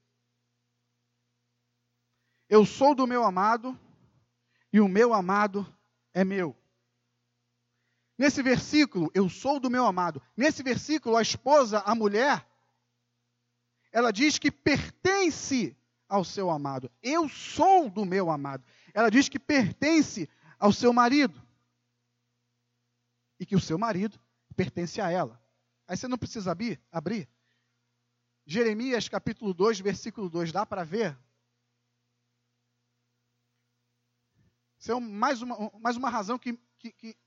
Eu 2.48 2.66
sou 2.66 2.94
do 2.94 3.08
meu 3.08 3.24
amado 3.24 3.78
e 4.72 4.80
o 4.80 4.88
meu 4.88 5.14
amado 5.14 5.66
é 6.14 6.24
meu. 6.24 6.56
Nesse 8.18 8.42
versículo, 8.42 9.12
eu 9.14 9.30
sou 9.30 9.60
do 9.60 9.70
meu 9.70 9.86
amado. 9.86 10.22
Nesse 10.38 10.64
versículo, 10.64 11.18
a 11.18 11.22
esposa, 11.22 11.80
a 11.80 11.94
mulher, 11.94 12.48
ela 13.92 14.12
diz 14.12 14.40
que 14.40 14.50
pertence 14.50 15.78
ao 16.08 16.24
seu 16.24 16.50
amado. 16.50 16.90
Eu 17.02 17.28
sou 17.28 17.90
do 17.90 18.06
meu 18.06 18.30
amado. 18.30 18.64
Ela 18.94 19.10
diz 19.10 19.28
que 19.28 19.40
pertence 19.40 20.30
ao 20.58 20.72
seu 20.72 20.94
marido. 20.94 21.42
E 23.40 23.46
que 23.46 23.56
o 23.56 23.60
seu 23.60 23.78
marido 23.78 24.20
pertence 24.56 25.02
a 25.02 25.12
ela. 25.12 25.42
Aí 25.88 25.98
você 25.98 26.08
não 26.08 26.18
precisa 26.18 26.52
abrir, 26.52 26.82
abrir. 26.92 27.28
Jeremias 28.46 29.10
capítulo 29.10 29.54
2, 29.54 29.80
versículo 29.80 30.30
2, 30.30 30.52
dá 30.52 30.66
para 30.66 30.84
ver? 30.84 31.18
Isso 34.80 34.92
é 34.92 35.00
mais 35.00 35.42
uma, 35.42 35.72
mais 35.80 35.98
uma 35.98 36.10
razão 36.10 36.38
que, 36.38 36.54
que, 36.78 36.92
que, 36.92 37.18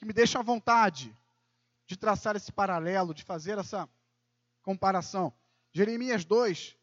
que 0.00 0.06
me 0.06 0.14
deixa 0.14 0.38
à 0.38 0.42
vontade 0.42 1.14
de 1.86 1.94
traçar 1.94 2.34
esse 2.34 2.50
paralelo, 2.50 3.12
de 3.12 3.22
fazer 3.22 3.58
essa 3.58 3.86
comparação. 4.62 5.30
Jeremias 5.74 6.24
2, 6.24 6.74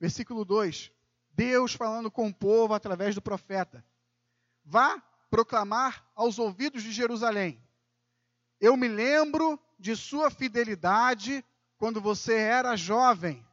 versículo 0.00 0.46
2. 0.46 0.90
Deus 1.28 1.74
falando 1.74 2.10
com 2.10 2.26
o 2.26 2.34
povo 2.34 2.72
através 2.72 3.14
do 3.14 3.20
profeta. 3.20 3.84
Vá 4.64 4.98
proclamar 5.30 6.10
aos 6.14 6.38
ouvidos 6.38 6.82
de 6.82 6.90
Jerusalém: 6.90 7.62
Eu 8.58 8.78
me 8.78 8.88
lembro 8.88 9.60
de 9.78 9.94
sua 9.94 10.30
fidelidade 10.30 11.44
quando 11.76 12.00
você 12.00 12.34
era 12.34 12.76
jovem. 12.76 13.46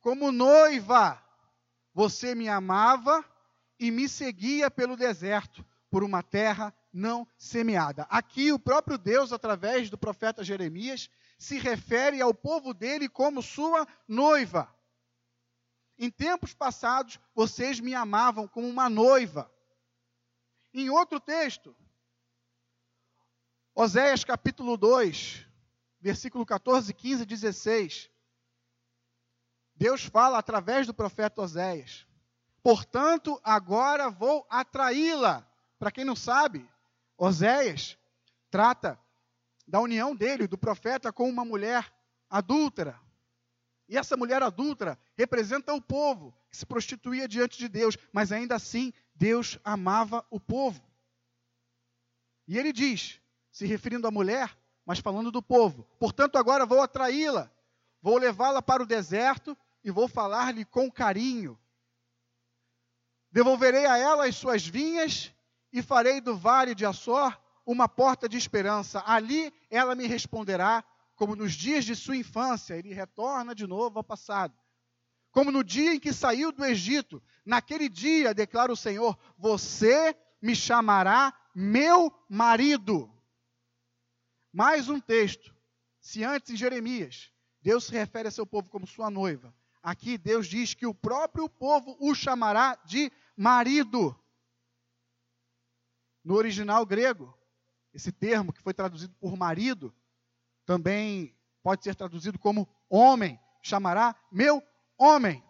Como 0.00 0.32
noiva, 0.32 1.22
você 1.92 2.34
me 2.34 2.48
amava 2.48 3.22
e 3.78 3.90
me 3.90 4.08
seguia 4.08 4.70
pelo 4.70 4.96
deserto, 4.96 5.62
por 5.90 6.02
uma 6.02 6.22
terra 6.22 6.74
não 6.94 7.26
semeada. 7.36 8.06
Aqui 8.08 8.52
o 8.52 8.58
próprio 8.58 8.96
Deus, 8.96 9.32
através 9.32 9.90
do 9.90 9.98
profeta 9.98 10.44
Jeremias, 10.44 11.10
se 11.36 11.58
refere 11.58 12.22
ao 12.22 12.32
povo 12.32 12.72
dele 12.72 13.08
como 13.08 13.42
sua 13.42 13.86
noiva. 14.06 14.72
Em 15.98 16.10
tempos 16.10 16.54
passados, 16.54 17.18
vocês 17.34 17.80
me 17.80 17.94
amavam 17.94 18.46
como 18.46 18.68
uma 18.68 18.88
noiva. 18.88 19.50
Em 20.72 20.88
outro 20.88 21.20
texto, 21.20 21.76
Oséias 23.74 24.24
capítulo 24.24 24.76
2, 24.76 25.46
versículo 26.00 26.46
14, 26.46 26.94
15 26.94 27.22
e 27.22 27.26
16. 27.26 28.10
Deus 29.74 30.04
fala 30.04 30.38
através 30.38 30.86
do 30.86 30.94
profeta 30.94 31.42
Oséias: 31.42 32.06
Portanto, 32.62 33.40
agora 33.42 34.08
vou 34.08 34.46
atraí-la. 34.48 35.48
Para 35.78 35.90
quem 35.90 36.04
não 36.04 36.16
sabe, 36.16 36.68
Oséias 37.16 37.98
trata 38.50 38.98
da 39.66 39.80
união 39.80 40.14
dele, 40.14 40.46
do 40.46 40.58
profeta, 40.58 41.12
com 41.12 41.28
uma 41.28 41.44
mulher 41.44 41.92
adúltera. 42.28 43.00
E 43.88 43.96
essa 43.96 44.16
mulher 44.16 44.42
adúltera 44.42 44.98
representa 45.16 45.72
o 45.74 45.80
povo 45.80 46.34
que 46.50 46.56
se 46.56 46.66
prostituía 46.66 47.28
diante 47.28 47.58
de 47.58 47.68
Deus, 47.68 47.96
mas 48.12 48.32
ainda 48.32 48.54
assim 48.54 48.92
Deus 49.14 49.58
amava 49.64 50.24
o 50.30 50.40
povo. 50.40 50.82
E 52.46 52.58
ele 52.58 52.72
diz, 52.72 53.20
se 53.50 53.66
referindo 53.66 54.06
à 54.06 54.10
mulher, 54.10 54.56
mas 54.84 54.98
falando 54.98 55.30
do 55.30 55.42
povo. 55.42 55.84
Portanto, 55.98 56.36
agora 56.36 56.66
vou 56.66 56.82
atraí-la, 56.82 57.50
vou 58.00 58.18
levá-la 58.18 58.60
para 58.60 58.82
o 58.82 58.86
deserto 58.86 59.56
e 59.82 59.90
vou 59.90 60.08
falar-lhe 60.08 60.64
com 60.64 60.90
carinho. 60.90 61.58
Devolverei 63.30 63.86
a 63.86 63.96
ela 63.96 64.26
as 64.26 64.36
suas 64.36 64.66
vinhas 64.66 65.33
e 65.74 65.82
farei 65.82 66.20
do 66.20 66.36
vale 66.36 66.72
de 66.72 66.86
Açor 66.86 67.36
uma 67.66 67.88
porta 67.88 68.28
de 68.28 68.38
esperança. 68.38 69.02
Ali 69.04 69.52
ela 69.68 69.96
me 69.96 70.06
responderá, 70.06 70.84
como 71.16 71.34
nos 71.34 71.52
dias 71.52 71.84
de 71.84 71.96
sua 71.96 72.16
infância. 72.16 72.74
Ele 72.74 72.94
retorna 72.94 73.56
de 73.56 73.66
novo 73.66 73.98
ao 73.98 74.04
passado. 74.04 74.54
Como 75.32 75.50
no 75.50 75.64
dia 75.64 75.92
em 75.92 75.98
que 75.98 76.12
saiu 76.12 76.52
do 76.52 76.64
Egito, 76.64 77.20
naquele 77.44 77.88
dia, 77.88 78.32
declara 78.32 78.72
o 78.72 78.76
Senhor, 78.76 79.18
você 79.36 80.16
me 80.40 80.54
chamará 80.54 81.34
meu 81.52 82.12
marido. 82.28 83.12
Mais 84.52 84.88
um 84.88 85.00
texto. 85.00 85.52
Se 86.00 86.22
antes 86.22 86.50
em 86.50 86.56
Jeremias, 86.56 87.32
Deus 87.60 87.84
se 87.84 87.92
refere 87.92 88.28
a 88.28 88.30
seu 88.30 88.46
povo 88.46 88.70
como 88.70 88.86
sua 88.86 89.10
noiva, 89.10 89.52
aqui 89.82 90.16
Deus 90.16 90.46
diz 90.46 90.72
que 90.72 90.86
o 90.86 90.94
próprio 90.94 91.48
povo 91.48 91.96
o 91.98 92.14
chamará 92.14 92.78
de 92.84 93.10
marido. 93.36 94.16
No 96.24 96.34
original 96.34 96.86
grego, 96.86 97.36
esse 97.92 98.10
termo 98.10 98.52
que 98.52 98.62
foi 98.62 98.72
traduzido 98.72 99.14
por 99.20 99.36
marido, 99.36 99.94
também 100.64 101.36
pode 101.62 101.84
ser 101.84 101.94
traduzido 101.94 102.38
como 102.38 102.68
homem, 102.88 103.38
chamará 103.62 104.16
meu 104.32 104.62
homem. 104.98 105.44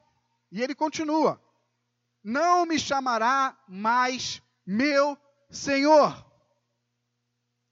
E 0.51 0.61
ele 0.61 0.75
continua: 0.75 1.41
Não 2.23 2.67
me 2.67 2.79
chamará 2.79 3.57
mais 3.69 4.43
meu 4.67 5.17
senhor. 5.49 6.25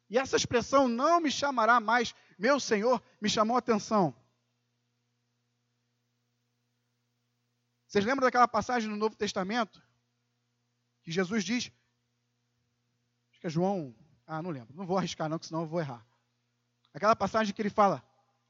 E 0.08 0.18
essa 0.18 0.36
expressão 0.36 0.86
não 0.86 1.20
me 1.20 1.30
chamará 1.30 1.80
mais 1.80 2.14
meu 2.38 2.58
Senhor 2.58 3.00
me 3.20 3.30
chamou 3.30 3.54
a 3.54 3.60
atenção. 3.60 4.12
Vocês 7.86 8.04
lembram 8.04 8.26
daquela 8.26 8.48
passagem 8.48 8.90
no 8.90 8.96
Novo 8.96 9.14
Testamento? 9.14 9.80
Que 11.02 11.12
Jesus 11.12 11.44
diz. 11.44 11.70
Que 13.42 13.48
é 13.48 13.50
João. 13.50 13.92
Ah, 14.24 14.40
não 14.40 14.50
lembro. 14.50 14.72
Não 14.72 14.86
vou 14.86 14.96
arriscar, 14.96 15.28
não, 15.28 15.36
senão 15.42 15.62
eu 15.62 15.66
vou 15.66 15.80
errar. 15.80 16.06
Aquela 16.94 17.16
passagem 17.16 17.52
que 17.52 17.60
ele 17.60 17.68
fala: 17.68 18.00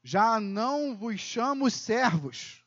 Já 0.03 0.39
não 0.39 0.95
vos 0.95 1.19
chamo 1.19 1.69
servos, 1.71 2.63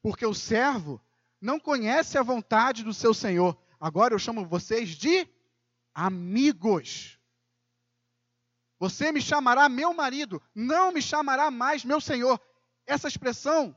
porque 0.00 0.24
o 0.24 0.32
servo 0.32 0.98
não 1.38 1.60
conhece 1.60 2.16
a 2.16 2.22
vontade 2.22 2.82
do 2.82 2.94
seu 2.94 3.12
senhor. 3.12 3.54
Agora 3.78 4.14
eu 4.14 4.18
chamo 4.18 4.46
vocês 4.46 4.88
de 4.90 5.28
amigos. 5.94 7.18
Você 8.78 9.12
me 9.12 9.20
chamará 9.20 9.68
meu 9.68 9.92
marido, 9.92 10.42
não 10.54 10.90
me 10.90 11.02
chamará 11.02 11.50
mais 11.50 11.84
meu 11.84 12.00
senhor. 12.00 12.40
Essa 12.86 13.08
expressão, 13.08 13.76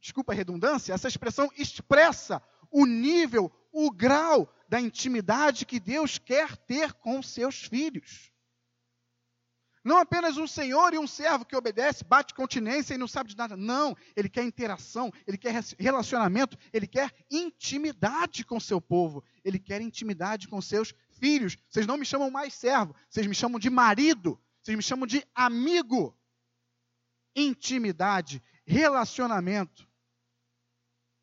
desculpa 0.00 0.32
a 0.32 0.34
redundância, 0.34 0.92
essa 0.92 1.06
expressão 1.06 1.48
expressa 1.56 2.42
o 2.68 2.84
nível, 2.84 3.50
o 3.72 3.90
grau 3.90 4.52
da 4.68 4.80
intimidade 4.80 5.66
que 5.66 5.80
Deus 5.80 6.18
quer 6.18 6.56
ter 6.56 6.92
com 6.94 7.22
seus 7.22 7.62
filhos. 7.62 8.30
Não 9.82 9.96
apenas 9.96 10.36
um 10.36 10.46
senhor 10.46 10.92
e 10.92 10.98
um 10.98 11.06
servo 11.06 11.44
que 11.44 11.56
obedece, 11.56 12.04
bate 12.04 12.34
continência 12.34 12.94
e 12.94 12.98
não 12.98 13.08
sabe 13.08 13.30
de 13.30 13.36
nada. 13.36 13.56
Não, 13.56 13.96
ele 14.14 14.28
quer 14.28 14.44
interação, 14.44 15.10
ele 15.26 15.38
quer 15.38 15.54
relacionamento, 15.78 16.58
ele 16.72 16.86
quer 16.86 17.10
intimidade 17.30 18.44
com 18.44 18.60
seu 18.60 18.78
povo, 18.78 19.24
ele 19.42 19.58
quer 19.58 19.80
intimidade 19.80 20.48
com 20.48 20.60
seus 20.60 20.94
filhos. 21.12 21.56
Vocês 21.68 21.86
não 21.86 21.96
me 21.96 22.04
chamam 22.04 22.30
mais 22.30 22.52
servo, 22.52 22.94
vocês 23.08 23.26
me 23.26 23.34
chamam 23.34 23.58
de 23.58 23.70
marido, 23.70 24.38
vocês 24.62 24.76
me 24.76 24.82
chamam 24.82 25.06
de 25.06 25.26
amigo. 25.34 26.16
Intimidade, 27.34 28.42
relacionamento. 28.66 29.88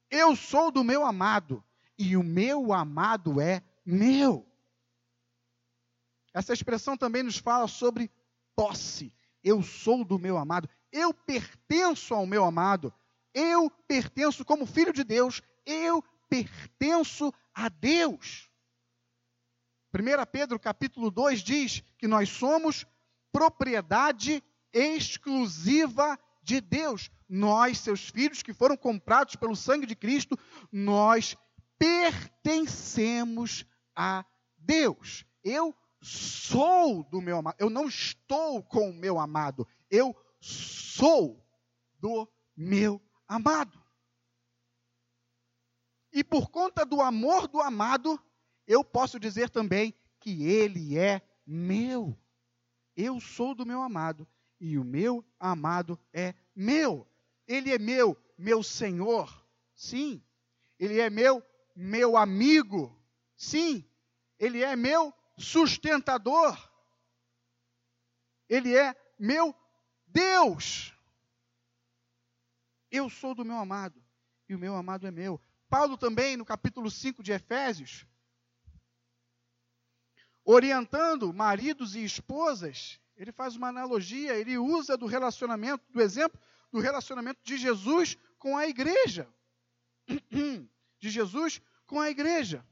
Eu 0.09 0.35
sou 0.35 0.71
do 0.71 0.83
meu 0.83 1.05
amado 1.05 1.63
e 1.97 2.15
o 2.15 2.23
meu 2.23 2.71
amado 2.73 3.41
é 3.41 3.63
meu. 3.85 4.45
Essa 6.33 6.53
expressão 6.53 6.95
também 6.95 7.23
nos 7.23 7.37
fala 7.37 7.67
sobre 7.67 8.11
posse. 8.55 9.13
Eu 9.43 9.63
sou 9.63 10.03
do 10.03 10.19
meu 10.19 10.37
amado, 10.37 10.69
eu 10.91 11.13
pertenço 11.13 12.13
ao 12.13 12.25
meu 12.25 12.43
amado, 12.43 12.93
eu 13.33 13.69
pertenço 13.87 14.43
como 14.43 14.65
filho 14.65 14.93
de 14.93 15.03
Deus, 15.03 15.41
eu 15.65 16.03
pertenço 16.29 17.33
a 17.53 17.69
Deus. 17.69 18.49
1 19.93 20.25
Pedro 20.31 20.59
capítulo 20.59 21.09
2 21.09 21.41
diz 21.41 21.81
que 21.97 22.07
nós 22.07 22.29
somos 22.29 22.85
propriedade 23.31 24.43
exclusiva 24.73 26.19
de 26.43 26.61
Deus. 26.61 27.09
Nós, 27.27 27.79
seus 27.79 28.09
filhos 28.09 28.43
que 28.43 28.53
foram 28.53 28.77
comprados 28.77 29.35
pelo 29.35 29.55
sangue 29.55 29.85
de 29.85 29.95
Cristo, 29.95 30.37
nós 30.71 31.35
pertencemos 31.77 33.65
a 33.95 34.25
Deus. 34.57 35.25
Eu 35.43 35.75
sou 36.01 37.03
do 37.03 37.21
meu 37.21 37.37
amado. 37.37 37.55
Eu 37.59 37.69
não 37.69 37.87
estou 37.87 38.63
com 38.63 38.89
o 38.89 38.93
meu 38.93 39.19
amado. 39.19 39.67
Eu 39.89 40.15
sou 40.39 41.45
do 41.99 42.27
meu 42.55 43.01
amado. 43.27 43.81
E 46.11 46.23
por 46.23 46.49
conta 46.49 46.85
do 46.85 47.01
amor 47.01 47.47
do 47.47 47.61
amado, 47.61 48.19
eu 48.65 48.83
posso 48.83 49.19
dizer 49.19 49.49
também 49.49 49.93
que 50.19 50.43
ele 50.45 50.97
é 50.97 51.21
meu. 51.45 52.17
Eu 52.95 53.19
sou 53.19 53.53
do 53.53 53.65
meu 53.65 53.81
amado 53.81 54.27
e 54.59 54.77
o 54.77 54.83
meu 54.83 55.23
amado 55.39 55.99
é 56.11 56.33
meu. 56.55 57.07
Ele 57.47 57.71
é 57.71 57.77
meu, 57.77 58.17
meu 58.37 58.63
Senhor. 58.63 59.45
Sim. 59.75 60.23
Ele 60.79 60.99
é 60.99 61.09
meu, 61.09 61.43
meu 61.77 62.17
amigo. 62.17 62.99
Sim. 63.35 63.87
Ele 64.39 64.63
é 64.63 64.75
meu 64.75 65.13
sustentador. 65.37 66.57
Ele 68.49 68.75
é 68.75 68.95
meu 69.19 69.55
Deus. 70.07 70.93
Eu 72.89 73.09
sou 73.09 73.35
do 73.35 73.45
meu 73.45 73.57
amado 73.57 74.03
e 74.49 74.55
o 74.55 74.59
meu 74.59 74.75
amado 74.75 75.05
é 75.05 75.11
meu. 75.11 75.39
Paulo 75.69 75.97
também, 75.97 76.35
no 76.37 76.45
capítulo 76.45 76.89
5 76.89 77.21
de 77.21 77.33
Efésios, 77.33 78.05
orientando 80.43 81.33
maridos 81.33 81.95
e 81.95 82.03
esposas, 82.03 82.99
ele 83.17 83.33
faz 83.33 83.55
uma 83.57 83.67
analogia, 83.67 84.35
ele 84.35 84.57
usa 84.57 84.95
do 84.95 85.05
relacionamento, 85.05 85.83
do 85.91 86.01
exemplo 86.01 86.39
do 86.71 86.79
relacionamento 86.79 87.39
de 87.43 87.57
Jesus 87.57 88.17
com 88.37 88.57
a 88.57 88.67
igreja. 88.67 89.27
De 90.99 91.09
Jesus 91.09 91.61
com 91.85 91.99
a 91.99 92.09
igreja. 92.09 92.65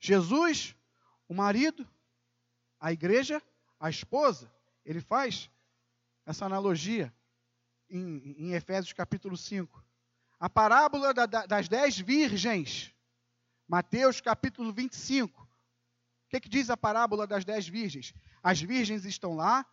Jesus, 0.00 0.76
o 1.28 1.34
marido, 1.34 1.88
a 2.78 2.92
igreja, 2.92 3.42
a 3.78 3.88
esposa. 3.88 4.52
Ele 4.84 5.00
faz 5.00 5.50
essa 6.26 6.44
analogia 6.44 7.14
em, 7.88 8.34
em 8.38 8.52
Efésios 8.52 8.92
capítulo 8.92 9.36
5. 9.36 9.82
A 10.38 10.50
parábola 10.50 11.14
da, 11.14 11.26
da, 11.26 11.46
das 11.46 11.68
dez 11.68 11.98
virgens, 11.98 12.94
Mateus 13.66 14.20
capítulo 14.20 14.72
25 14.72 15.44
que, 16.34 16.40
que 16.40 16.48
diz 16.48 16.70
a 16.70 16.76
parábola 16.76 17.26
das 17.26 17.44
dez 17.44 17.68
virgens? 17.68 18.12
As 18.42 18.60
virgens 18.60 19.04
estão 19.04 19.34
lá, 19.34 19.64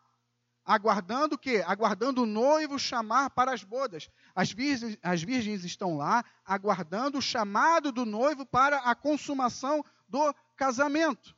aguardando 0.66 1.36
o 1.36 1.38
quê? 1.38 1.64
Aguardando 1.66 2.24
o 2.24 2.26
noivo 2.26 2.80
chamar 2.80 3.30
para 3.32 3.54
as 3.54 3.64
bodas. 3.64 4.10
As 4.36 4.52
virgens, 4.52 4.98
as 5.02 5.22
virgens 5.22 5.64
estão 5.64 5.98
lá, 5.98 6.24
aguardando 6.46 7.18
o 7.18 7.22
chamado 7.22 7.92
do 7.92 8.06
noivo 8.06 8.46
para 8.46 8.78
a 8.80 8.96
consumação 8.96 9.84
do 10.08 10.34
casamento. 10.56 11.36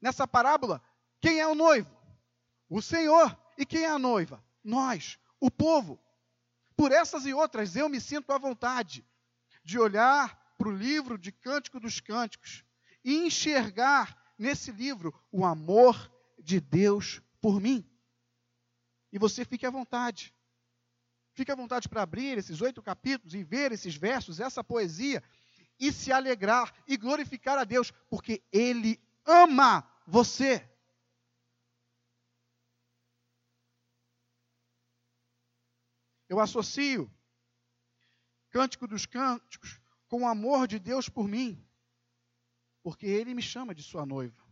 Nessa 0.00 0.26
parábola, 0.26 0.82
quem 1.20 1.40
é 1.40 1.46
o 1.46 1.54
noivo? 1.54 1.96
O 2.68 2.80
Senhor. 2.82 3.36
E 3.56 3.66
quem 3.66 3.82
é 3.82 3.88
a 3.88 3.98
noiva? 3.98 4.42
Nós, 4.62 5.18
o 5.40 5.50
povo. 5.50 5.98
Por 6.76 6.92
essas 6.92 7.26
e 7.26 7.34
outras, 7.34 7.74
eu 7.74 7.88
me 7.88 8.00
sinto 8.00 8.32
à 8.32 8.38
vontade 8.38 9.04
de 9.64 9.78
olhar 9.78 10.54
para 10.56 10.68
o 10.68 10.72
livro 10.72 11.18
de 11.18 11.32
Cântico 11.32 11.80
dos 11.80 12.00
Cânticos 12.00 12.64
e 13.04 13.16
enxergar 13.26 14.16
nesse 14.38 14.70
livro 14.70 15.12
o 15.32 15.44
amor 15.44 16.10
de 16.38 16.60
Deus 16.60 17.20
por 17.40 17.60
mim. 17.60 17.88
E 19.12 19.18
você 19.18 19.44
fique 19.44 19.66
à 19.66 19.70
vontade. 19.70 20.34
Fique 21.32 21.52
à 21.52 21.54
vontade 21.54 21.88
para 21.88 22.02
abrir 22.02 22.36
esses 22.36 22.60
oito 22.60 22.82
capítulos 22.82 23.34
e 23.34 23.44
ver 23.44 23.72
esses 23.72 23.94
versos, 23.96 24.40
essa 24.40 24.62
poesia, 24.64 25.22
e 25.78 25.92
se 25.92 26.10
alegrar 26.10 26.74
e 26.86 26.96
glorificar 26.96 27.56
a 27.58 27.64
Deus, 27.64 27.92
porque 28.10 28.42
Ele 28.52 29.00
ama 29.24 29.88
você. 30.06 30.68
Eu 36.28 36.40
associo 36.40 37.10
Cântico 38.50 38.86
dos 38.86 39.06
Cânticos 39.06 39.80
com 40.08 40.22
o 40.22 40.26
amor 40.26 40.66
de 40.66 40.78
Deus 40.78 41.08
por 41.08 41.26
mim 41.28 41.64
porque 42.88 43.04
ele 43.04 43.34
me 43.34 43.42
chama 43.42 43.74
de 43.74 43.82
sua 43.82 44.06
noiva. 44.06 44.47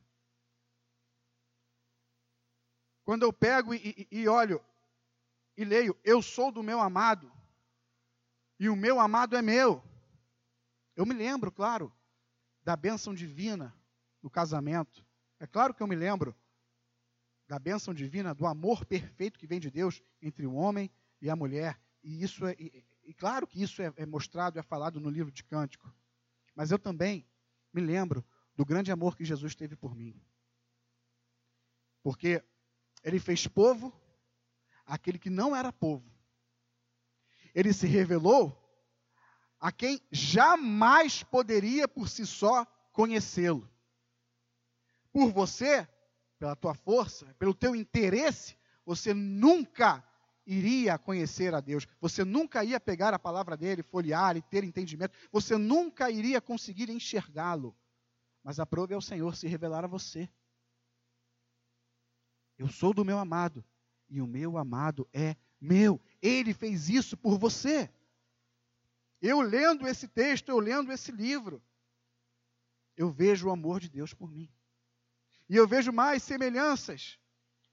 Quando 3.06 3.22
eu 3.22 3.32
pego 3.32 3.72
e, 3.72 4.08
e, 4.10 4.18
e 4.22 4.28
olho 4.28 4.60
e 5.56 5.64
leio, 5.64 5.96
eu 6.02 6.20
sou 6.20 6.50
do 6.50 6.60
meu 6.60 6.80
amado, 6.80 7.32
e 8.58 8.68
o 8.68 8.74
meu 8.74 8.98
amado 8.98 9.36
é 9.36 9.40
meu, 9.40 9.80
eu 10.96 11.06
me 11.06 11.14
lembro, 11.14 11.52
claro, 11.52 11.92
da 12.64 12.74
bênção 12.74 13.14
divina 13.14 13.72
no 14.20 14.28
casamento. 14.28 15.06
É 15.38 15.46
claro 15.46 15.72
que 15.72 15.82
eu 15.84 15.86
me 15.86 15.94
lembro 15.94 16.34
da 17.46 17.60
bênção 17.60 17.94
divina, 17.94 18.34
do 18.34 18.44
amor 18.44 18.84
perfeito 18.84 19.38
que 19.38 19.46
vem 19.46 19.60
de 19.60 19.70
Deus 19.70 20.02
entre 20.20 20.44
o 20.44 20.54
homem 20.54 20.90
e 21.22 21.30
a 21.30 21.36
mulher. 21.36 21.80
E 22.02 22.24
isso 22.24 22.44
é, 22.44 22.56
e, 22.58 22.84
e 23.04 23.14
claro 23.14 23.46
que 23.46 23.62
isso 23.62 23.80
é, 23.82 23.92
é 23.96 24.04
mostrado, 24.04 24.58
é 24.58 24.62
falado 24.64 24.98
no 24.98 25.10
livro 25.10 25.30
de 25.30 25.44
Cântico. 25.44 25.94
Mas 26.56 26.72
eu 26.72 26.78
também 26.78 27.24
me 27.72 27.80
lembro 27.80 28.24
do 28.56 28.64
grande 28.64 28.90
amor 28.90 29.16
que 29.16 29.24
Jesus 29.24 29.54
teve 29.54 29.76
por 29.76 29.94
mim. 29.94 30.20
Porque 32.02 32.42
ele 33.06 33.20
fez 33.20 33.46
povo 33.46 33.92
aquele 34.84 35.16
que 35.16 35.30
não 35.30 35.54
era 35.54 35.72
povo. 35.72 36.04
Ele 37.54 37.72
se 37.72 37.86
revelou 37.86 38.60
a 39.60 39.70
quem 39.70 40.02
jamais 40.10 41.22
poderia 41.22 41.86
por 41.86 42.08
si 42.08 42.26
só 42.26 42.66
conhecê-lo. 42.92 43.70
Por 45.12 45.30
você, 45.30 45.88
pela 46.36 46.56
tua 46.56 46.74
força, 46.74 47.32
pelo 47.38 47.54
teu 47.54 47.76
interesse, 47.76 48.56
você 48.84 49.14
nunca 49.14 50.04
iria 50.44 50.98
conhecer 50.98 51.54
a 51.54 51.60
Deus. 51.60 51.86
Você 52.00 52.24
nunca 52.24 52.64
ia 52.64 52.80
pegar 52.80 53.14
a 53.14 53.20
palavra 53.20 53.56
dele, 53.56 53.84
folhear 53.84 54.36
e 54.36 54.42
ter 54.42 54.64
entendimento. 54.64 55.16
Você 55.30 55.56
nunca 55.56 56.10
iria 56.10 56.40
conseguir 56.40 56.90
enxergá-lo. 56.90 57.76
Mas 58.42 58.58
aprove 58.58 58.94
ao 58.94 59.00
Senhor 59.00 59.36
se 59.36 59.46
revelar 59.46 59.84
a 59.84 59.88
você. 59.88 60.28
Eu 62.58 62.68
sou 62.68 62.94
do 62.94 63.04
meu 63.04 63.18
amado 63.18 63.64
e 64.08 64.20
o 64.20 64.26
meu 64.26 64.56
amado 64.56 65.08
é 65.12 65.36
meu. 65.60 66.00
Ele 66.22 66.54
fez 66.54 66.88
isso 66.88 67.16
por 67.16 67.38
você. 67.38 67.90
Eu 69.20 69.40
lendo 69.40 69.86
esse 69.86 70.08
texto, 70.08 70.48
eu 70.48 70.58
lendo 70.58 70.92
esse 70.92 71.10
livro, 71.10 71.62
eu 72.96 73.10
vejo 73.10 73.48
o 73.48 73.50
amor 73.50 73.80
de 73.80 73.88
Deus 73.88 74.14
por 74.14 74.30
mim. 74.30 74.50
E 75.48 75.56
eu 75.56 75.66
vejo 75.66 75.92
mais 75.92 76.22
semelhanças 76.22 77.18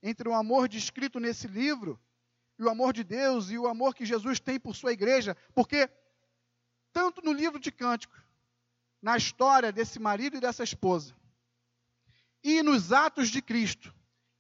entre 0.02 0.28
o 0.28 0.34
amor 0.34 0.67
descrito 0.67 1.19
nesse 1.19 1.48
livro 1.48 2.00
e 2.60 2.63
o 2.63 2.69
amor 2.69 2.93
de 2.93 3.04
Deus 3.04 3.50
e 3.50 3.58
o 3.58 3.67
amor 3.67 3.96
que 3.96 4.06
Jesus 4.06 4.39
tem 4.39 4.60
por 4.60 4.76
sua 4.76 4.91
igreja, 4.91 5.36
porque 5.56 5.89
tanto 6.91 7.22
no 7.22 7.32
livro 7.32 7.60
de 7.60 7.72
Cânticos, 7.72 8.22
na 9.02 9.17
história 9.17 9.72
desse 9.72 10.00
marido 10.00 10.38
e 10.38 10.39
dessa 10.39 10.63
esposa, 10.63 11.15
e 12.43 12.62
nos 12.62 12.91
atos 12.91 13.30
de 13.30 13.41
Cristo, 13.41 13.93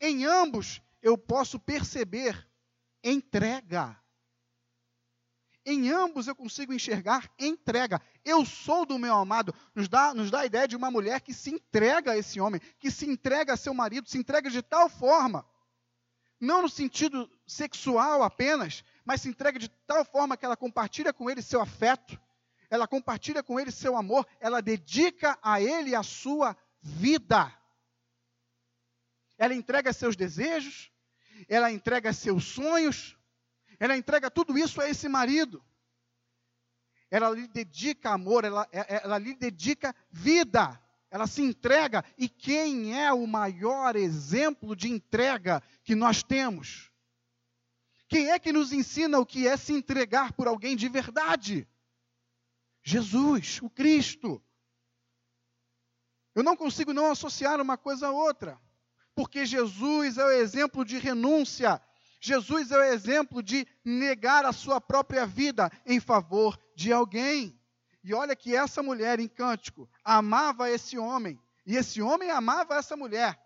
em 0.03 0.25
ambos 0.25 0.81
eu 1.01 1.17
posso 1.17 1.57
perceber 1.57 2.47
entrega. 3.01 3.97
Em 5.65 5.89
ambos 5.89 6.27
eu 6.27 6.35
consigo 6.35 6.73
enxergar 6.73 7.31
entrega. 7.39 8.01
Eu 8.25 8.45
sou 8.45 8.85
do 8.85 8.99
meu 8.99 9.15
amado. 9.15 9.55
Nos 9.73 9.87
dá, 9.87 10.13
nos 10.13 10.29
dá 10.29 10.41
a 10.41 10.45
ideia 10.45 10.67
de 10.67 10.75
uma 10.75 10.91
mulher 10.91 11.21
que 11.21 11.33
se 11.33 11.51
entrega 11.51 12.11
a 12.11 12.17
esse 12.17 12.39
homem, 12.41 12.59
que 12.77 12.91
se 12.91 13.09
entrega 13.09 13.53
a 13.53 13.57
seu 13.57 13.73
marido, 13.73 14.09
se 14.09 14.17
entrega 14.17 14.49
de 14.49 14.61
tal 14.61 14.89
forma, 14.89 15.47
não 16.37 16.61
no 16.61 16.69
sentido 16.69 17.31
sexual 17.47 18.23
apenas, 18.23 18.83
mas 19.05 19.21
se 19.21 19.29
entrega 19.29 19.57
de 19.57 19.69
tal 19.87 20.03
forma 20.03 20.35
que 20.35 20.43
ela 20.43 20.57
compartilha 20.57 21.13
com 21.13 21.29
ele 21.29 21.41
seu 21.41 21.61
afeto, 21.61 22.19
ela 22.69 22.85
compartilha 22.85 23.41
com 23.41 23.57
ele 23.57 23.71
seu 23.71 23.95
amor, 23.95 24.27
ela 24.41 24.61
dedica 24.61 25.39
a 25.41 25.61
ele 25.61 25.95
a 25.95 26.03
sua 26.03 26.57
vida. 26.81 27.49
Ela 29.37 29.53
entrega 29.53 29.91
seus 29.91 30.15
desejos, 30.15 30.91
ela 31.47 31.71
entrega 31.71 32.13
seus 32.13 32.45
sonhos, 32.45 33.17
ela 33.79 33.97
entrega 33.97 34.29
tudo 34.29 34.57
isso 34.57 34.79
a 34.81 34.89
esse 34.89 35.09
marido. 35.09 35.63
Ela 37.09 37.29
lhe 37.29 37.47
dedica 37.47 38.11
amor, 38.11 38.43
ela, 38.43 38.67
é, 38.71 38.95
é, 38.95 39.03
ela 39.03 39.17
lhe 39.17 39.35
dedica 39.35 39.95
vida. 40.09 40.79
Ela 41.11 41.27
se 41.27 41.43
entrega. 41.43 42.03
E 42.17 42.27
quem 42.27 42.99
é 42.99 43.13
o 43.13 43.27
maior 43.27 43.95
exemplo 43.95 44.75
de 44.75 44.89
entrega 44.89 45.61
que 45.83 45.93
nós 45.93 46.23
temos? 46.23 46.91
Quem 48.07 48.31
é 48.31 48.39
que 48.39 48.51
nos 48.51 48.71
ensina 48.71 49.19
o 49.19 49.25
que 49.25 49.47
é 49.47 49.55
se 49.55 49.73
entregar 49.73 50.33
por 50.33 50.47
alguém 50.47 50.75
de 50.75 50.89
verdade? 50.89 51.67
Jesus, 52.83 53.61
o 53.61 53.69
Cristo. 53.69 54.43
Eu 56.33 56.41
não 56.41 56.55
consigo 56.55 56.93
não 56.93 57.11
associar 57.11 57.61
uma 57.61 57.77
coisa 57.77 58.07
a 58.07 58.11
outra, 58.11 58.59
porque 59.15 59.45
Jesus 59.45 60.17
é 60.17 60.25
o 60.25 60.31
exemplo 60.31 60.83
de 60.83 60.97
renúncia, 60.97 61.81
Jesus 62.19 62.71
é 62.71 62.77
o 62.77 62.83
exemplo 62.83 63.43
de 63.43 63.67
negar 63.83 64.45
a 64.45 64.53
sua 64.53 64.79
própria 64.79 65.25
vida 65.25 65.71
em 65.85 65.99
favor 65.99 66.57
de 66.75 66.91
alguém. 66.91 67.59
E 68.03 68.13
olha 68.13 68.35
que 68.35 68.55
essa 68.55 68.81
mulher 68.81 69.19
em 69.19 69.27
cântico 69.27 69.89
amava 70.03 70.69
esse 70.69 70.97
homem, 70.97 71.39
e 71.65 71.75
esse 71.75 72.01
homem 72.01 72.29
amava 72.31 72.75
essa 72.75 72.95
mulher. 72.95 73.39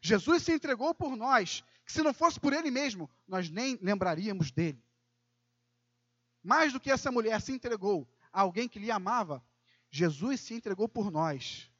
Jesus 0.00 0.42
se 0.42 0.52
entregou 0.52 0.94
por 0.94 1.16
nós, 1.16 1.64
que 1.84 1.92
se 1.92 2.02
não 2.02 2.12
fosse 2.12 2.38
por 2.38 2.52
ele 2.52 2.70
mesmo, 2.70 3.10
nós 3.26 3.48
nem 3.48 3.78
lembraríamos 3.80 4.50
dele. 4.50 4.82
Mais 6.42 6.72
do 6.72 6.80
que 6.80 6.90
essa 6.90 7.10
mulher 7.10 7.40
se 7.40 7.52
entregou 7.52 8.06
a 8.32 8.42
alguém 8.42 8.68
que 8.68 8.78
lhe 8.78 8.90
amava, 8.90 9.42
Jesus 9.90 10.40
se 10.40 10.54
entregou 10.54 10.88
por 10.88 11.10
nós. 11.10 11.70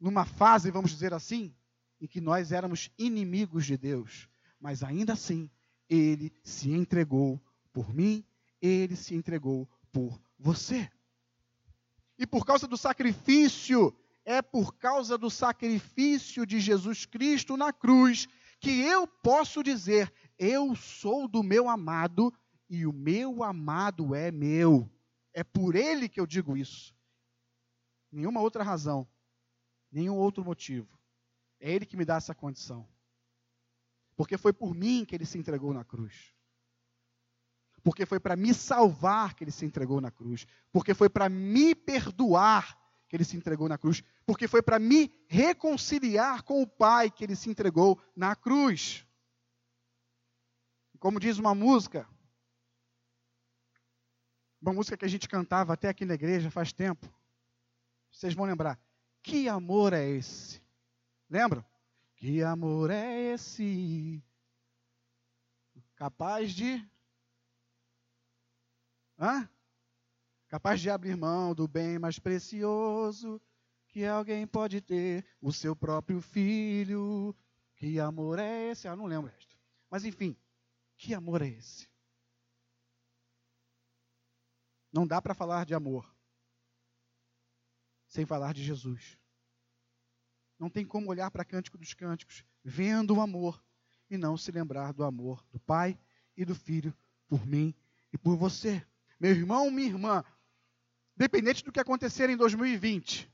Numa 0.00 0.24
fase, 0.24 0.70
vamos 0.70 0.90
dizer 0.90 1.12
assim, 1.12 1.54
em 2.00 2.06
que 2.06 2.20
nós 2.20 2.52
éramos 2.52 2.90
inimigos 2.98 3.66
de 3.66 3.76
Deus 3.76 4.28
mas 4.64 4.82
ainda 4.82 5.12
assim, 5.12 5.50
ele 5.90 6.32
se 6.42 6.70
entregou 6.70 7.38
por 7.70 7.92
mim, 7.92 8.24
ele 8.62 8.96
se 8.96 9.14
entregou 9.14 9.68
por 9.92 10.18
você. 10.38 10.90
E 12.18 12.26
por 12.26 12.46
causa 12.46 12.66
do 12.66 12.78
sacrifício, 12.78 13.94
é 14.24 14.40
por 14.40 14.74
causa 14.76 15.18
do 15.18 15.28
sacrifício 15.28 16.46
de 16.46 16.60
Jesus 16.60 17.04
Cristo 17.04 17.58
na 17.58 17.74
cruz, 17.74 18.26
que 18.58 18.70
eu 18.80 19.06
posso 19.06 19.62
dizer: 19.62 20.10
eu 20.38 20.74
sou 20.74 21.28
do 21.28 21.42
meu 21.42 21.68
amado 21.68 22.32
e 22.70 22.86
o 22.86 22.92
meu 22.92 23.42
amado 23.42 24.14
é 24.14 24.32
meu. 24.32 24.90
É 25.34 25.44
por 25.44 25.76
ele 25.76 26.08
que 26.08 26.18
eu 26.18 26.26
digo 26.26 26.56
isso. 26.56 26.94
Nenhuma 28.10 28.40
outra 28.40 28.64
razão, 28.64 29.06
nenhum 29.92 30.16
outro 30.16 30.42
motivo. 30.42 30.98
É 31.60 31.72
ele 31.72 31.86
que 31.86 31.96
me 31.96 32.04
dá 32.04 32.16
essa 32.16 32.34
condição. 32.34 32.88
Porque 34.16 34.36
foi 34.38 34.52
por 34.52 34.74
mim 34.74 35.04
que 35.04 35.14
ele 35.14 35.26
se 35.26 35.38
entregou 35.38 35.72
na 35.72 35.84
cruz. 35.84 36.34
Porque 37.82 38.06
foi 38.06 38.18
para 38.18 38.36
me 38.36 38.54
salvar 38.54 39.34
que 39.34 39.44
ele 39.44 39.50
se 39.50 39.64
entregou 39.64 40.00
na 40.00 40.10
cruz. 40.10 40.46
Porque 40.72 40.94
foi 40.94 41.08
para 41.08 41.28
me 41.28 41.74
perdoar 41.74 42.78
que 43.08 43.16
ele 43.16 43.24
se 43.24 43.36
entregou 43.36 43.68
na 43.68 43.76
cruz. 43.76 44.02
Porque 44.24 44.48
foi 44.48 44.62
para 44.62 44.78
me 44.78 45.12
reconciliar 45.28 46.42
com 46.42 46.62
o 46.62 46.66
Pai 46.66 47.10
que 47.10 47.24
ele 47.24 47.36
se 47.36 47.50
entregou 47.50 48.00
na 48.16 48.34
cruz. 48.34 49.06
Como 50.98 51.20
diz 51.20 51.36
uma 51.36 51.54
música, 51.54 52.08
uma 54.62 54.72
música 54.72 54.96
que 54.96 55.04
a 55.04 55.08
gente 55.08 55.28
cantava 55.28 55.74
até 55.74 55.90
aqui 55.90 56.06
na 56.06 56.14
igreja 56.14 56.50
faz 56.50 56.72
tempo. 56.72 57.06
Vocês 58.10 58.32
vão 58.32 58.46
lembrar. 58.46 58.80
Que 59.22 59.46
amor 59.46 59.92
é 59.92 60.08
esse? 60.08 60.63
Lembram? 61.28 61.64
Que 62.16 62.42
amor 62.42 62.90
é 62.90 63.32
esse? 63.32 64.22
Capaz 65.96 66.52
de. 66.52 66.86
Hã? 69.18 69.48
Capaz 70.48 70.80
de 70.80 70.90
abrir 70.90 71.16
mão 71.16 71.54
do 71.54 71.66
bem 71.66 71.98
mais 71.98 72.18
precioso 72.18 73.40
que 73.88 74.04
alguém 74.04 74.44
pode 74.44 74.80
ter, 74.80 75.24
o 75.40 75.52
seu 75.52 75.76
próprio 75.76 76.20
filho. 76.20 77.34
Que 77.76 78.00
amor 78.00 78.40
é 78.40 78.70
esse? 78.70 78.88
Ah, 78.88 78.96
não 78.96 79.06
lembro 79.06 79.30
o 79.30 79.32
resto. 79.32 79.56
Mas 79.88 80.04
enfim, 80.04 80.36
que 80.96 81.14
amor 81.14 81.42
é 81.42 81.48
esse? 81.48 81.88
Não 84.92 85.06
dá 85.06 85.22
para 85.22 85.34
falar 85.34 85.64
de 85.64 85.74
amor 85.74 86.12
sem 88.08 88.24
falar 88.24 88.52
de 88.52 88.62
Jesus. 88.62 89.18
Não 90.64 90.70
tem 90.70 90.86
como 90.86 91.10
olhar 91.10 91.30
para 91.30 91.44
Cântico 91.44 91.76
dos 91.76 91.92
Cânticos, 91.92 92.42
vendo 92.64 93.14
o 93.14 93.20
amor, 93.20 93.62
e 94.08 94.16
não 94.16 94.34
se 94.34 94.50
lembrar 94.50 94.94
do 94.94 95.04
amor 95.04 95.44
do 95.52 95.60
Pai 95.60 95.98
e 96.34 96.42
do 96.42 96.54
Filho 96.54 96.96
por 97.28 97.46
mim 97.46 97.74
e 98.10 98.16
por 98.16 98.34
você. 98.34 98.82
Meu 99.20 99.32
irmão, 99.32 99.70
minha 99.70 99.88
irmã, 99.88 100.24
dependente 101.14 101.62
do 101.62 101.70
que 101.70 101.80
acontecer 101.80 102.30
em 102.30 102.36
2020, 102.38 103.30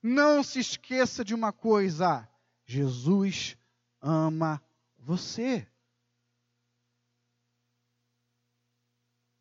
não 0.00 0.40
se 0.44 0.60
esqueça 0.60 1.24
de 1.24 1.34
uma 1.34 1.52
coisa: 1.52 2.28
Jesus 2.64 3.58
ama 4.00 4.62
você. 4.96 5.66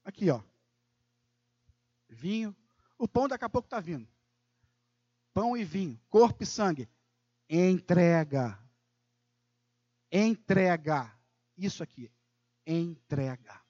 Aqui, 0.03 0.31
ó. 0.31 0.41
Vinho. 2.09 2.55
O 2.97 3.07
pão 3.07 3.27
daqui 3.27 3.45
a 3.45 3.49
pouco 3.49 3.67
está 3.67 3.79
vindo 3.79 4.09
pão 5.35 5.57
e 5.57 5.65
vinho, 5.65 5.99
corpo 6.09 6.43
e 6.43 6.45
sangue. 6.45 6.87
Entrega. 7.49 8.59
Entrega. 10.11 11.13
Isso 11.57 11.83
aqui. 11.83 12.11
Entrega. 12.65 13.61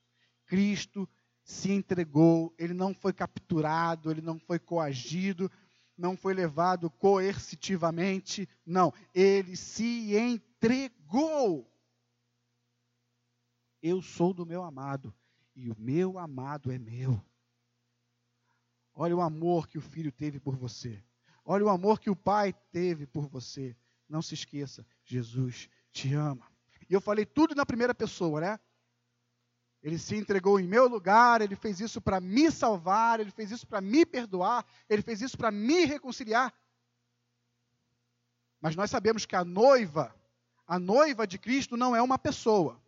Cristo 0.46 1.08
se 1.44 1.72
entregou, 1.72 2.54
ele 2.58 2.74
não 2.74 2.94
foi 2.94 3.14
capturado, 3.14 4.10
ele 4.10 4.22
não 4.22 4.40
foi 4.40 4.58
coagido, 4.58 5.52
não 5.96 6.18
foi 6.18 6.34
levado 6.34 6.90
coercitivamente, 6.90 8.50
não, 8.66 8.92
ele 9.14 9.56
se 9.56 10.16
entregou. 10.16 11.72
Eu 13.82 14.02
sou 14.02 14.34
do 14.34 14.46
meu 14.46 14.64
amado 14.64 15.14
e 15.56 15.70
o 15.70 15.76
meu 15.78 16.18
amado 16.18 16.72
é 16.72 16.80
meu. 16.80 17.24
Olha 18.94 19.16
o 19.16 19.22
amor 19.22 19.68
que 19.68 19.78
o 19.78 19.82
filho 19.82 20.12
teve 20.12 20.40
por 20.40 20.56
você. 20.56 21.04
Olha 21.46 21.66
o 21.66 21.70
amor 21.70 22.00
que 22.00 22.10
o 22.10 22.16
Pai 22.16 22.54
teve 22.72 23.06
por 23.06 23.28
você. 23.28 23.78
Não 24.10 24.22
se 24.22 24.34
esqueça, 24.34 24.86
Jesus 25.04 25.70
te 25.92 26.14
ama. 26.14 26.46
E 26.90 26.94
eu 26.94 27.00
falei 27.00 27.26
tudo 27.26 27.54
na 27.54 27.66
primeira 27.66 27.94
pessoa, 27.94 28.42
né? 28.42 28.60
Ele 29.82 30.00
se 30.00 30.16
entregou 30.16 30.60
em 30.60 30.68
meu 30.68 30.88
lugar, 30.88 31.42
ele 31.42 31.56
fez 31.56 31.80
isso 31.80 32.02
para 32.02 32.20
me 32.20 32.52
salvar, 32.52 33.20
ele 33.20 33.30
fez 33.30 33.52
isso 33.52 33.68
para 33.68 33.80
me 33.80 34.04
perdoar, 34.04 34.66
ele 34.90 35.04
fez 35.04 35.22
isso 35.22 35.38
para 35.38 35.52
me 35.52 35.86
reconciliar. 35.86 36.52
Mas 38.60 38.76
nós 38.76 38.90
sabemos 38.90 39.28
que 39.28 39.36
a 39.36 39.46
noiva, 39.46 40.16
a 40.66 40.80
noiva 40.80 41.28
de 41.28 41.38
Cristo 41.38 41.78
não 41.78 41.96
é 41.96 42.02
uma 42.02 42.18
pessoa. 42.18 42.82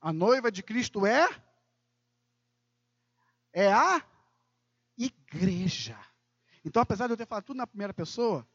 A 0.00 0.12
noiva 0.12 0.50
de 0.50 0.62
Cristo 0.62 1.04
é 1.04 1.28
é 3.52 3.72
a 3.72 4.02
igreja. 4.96 5.98
Então, 6.64 6.82
apesar 6.82 7.06
de 7.06 7.12
eu 7.12 7.16
ter 7.16 7.26
falado 7.26 7.44
tudo 7.44 7.58
na 7.58 7.66
primeira 7.66 7.92
pessoa, 7.92 8.48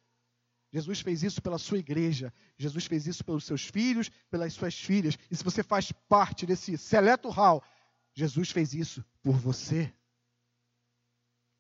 Jesus 0.72 1.02
fez 1.02 1.24
isso 1.24 1.42
pela 1.42 1.58
sua 1.58 1.78
igreja. 1.78 2.34
Jesus 2.58 2.86
fez 2.86 3.08
isso 3.08 3.24
pelos 3.24 3.44
seus 3.44 3.66
filhos, 3.66 4.10
pelas 4.30 4.54
suas 4.54 4.76
filhas. 4.76 5.18
E 5.30 5.36
se 5.36 5.44
você 5.44 5.64
faz 5.64 5.92
parte 6.08 6.46
desse 6.46 6.78
seleto 6.78 7.30
hall, 7.30 7.64
Jesus 8.14 8.52
fez 8.52 8.74
isso 8.74 9.04
por 9.22 9.36
você. 9.36 9.94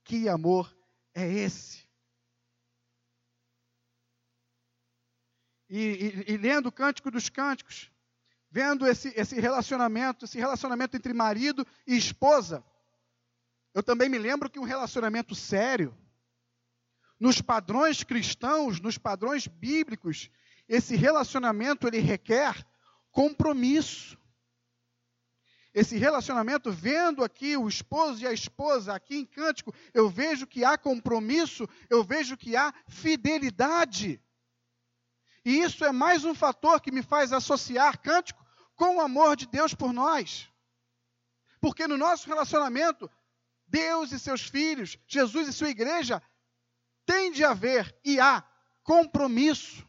Que 0.03 0.27
amor 0.27 0.75
é 1.13 1.27
esse? 1.27 1.87
E, 5.69 6.23
e, 6.27 6.33
e 6.33 6.37
lendo 6.37 6.67
o 6.67 6.71
Cântico 6.71 7.11
dos 7.11 7.29
Cânticos, 7.29 7.91
vendo 8.49 8.87
esse, 8.87 9.13
esse 9.15 9.39
relacionamento, 9.39 10.25
esse 10.25 10.39
relacionamento 10.39 10.97
entre 10.97 11.13
marido 11.13 11.65
e 11.85 11.95
esposa, 11.95 12.63
eu 13.73 13.83
também 13.83 14.09
me 14.09 14.17
lembro 14.17 14.49
que 14.49 14.59
um 14.59 14.63
relacionamento 14.63 15.35
sério, 15.35 15.95
nos 17.19 17.41
padrões 17.41 18.03
cristãos, 18.03 18.79
nos 18.79 18.97
padrões 18.97 19.45
bíblicos, 19.47 20.29
esse 20.67 20.95
relacionamento 20.95 21.87
ele 21.87 21.99
requer 21.99 22.65
compromisso. 23.11 24.17
Esse 25.73 25.97
relacionamento, 25.97 26.71
vendo 26.71 27.23
aqui 27.23 27.55
o 27.55 27.67
esposo 27.67 28.23
e 28.23 28.27
a 28.27 28.33
esposa, 28.33 28.93
aqui 28.93 29.17
em 29.17 29.25
Cântico, 29.25 29.73
eu 29.93 30.09
vejo 30.09 30.47
que 30.47 30.63
há 30.63 30.77
compromisso, 30.77 31.67
eu 31.89 32.03
vejo 32.03 32.37
que 32.37 32.55
há 32.55 32.73
fidelidade. 32.87 34.21
E 35.45 35.59
isso 35.61 35.85
é 35.85 35.91
mais 35.91 36.25
um 36.25 36.33
fator 36.33 36.81
que 36.81 36.91
me 36.91 37.03
faz 37.03 37.31
associar 37.31 37.99
Cântico 38.01 38.43
com 38.75 38.97
o 38.97 39.01
amor 39.01 39.35
de 39.35 39.45
Deus 39.45 39.73
por 39.73 39.93
nós. 39.93 40.49
Porque 41.61 41.87
no 41.87 41.97
nosso 41.97 42.27
relacionamento, 42.27 43.09
Deus 43.67 44.11
e 44.11 44.19
seus 44.19 44.41
filhos, 44.41 44.97
Jesus 45.07 45.47
e 45.47 45.53
sua 45.53 45.69
igreja, 45.69 46.21
tem 47.09 47.31
de 47.31 47.43
haver 47.43 47.91
e 48.05 48.19
há 48.19 48.43
compromisso, 48.83 49.83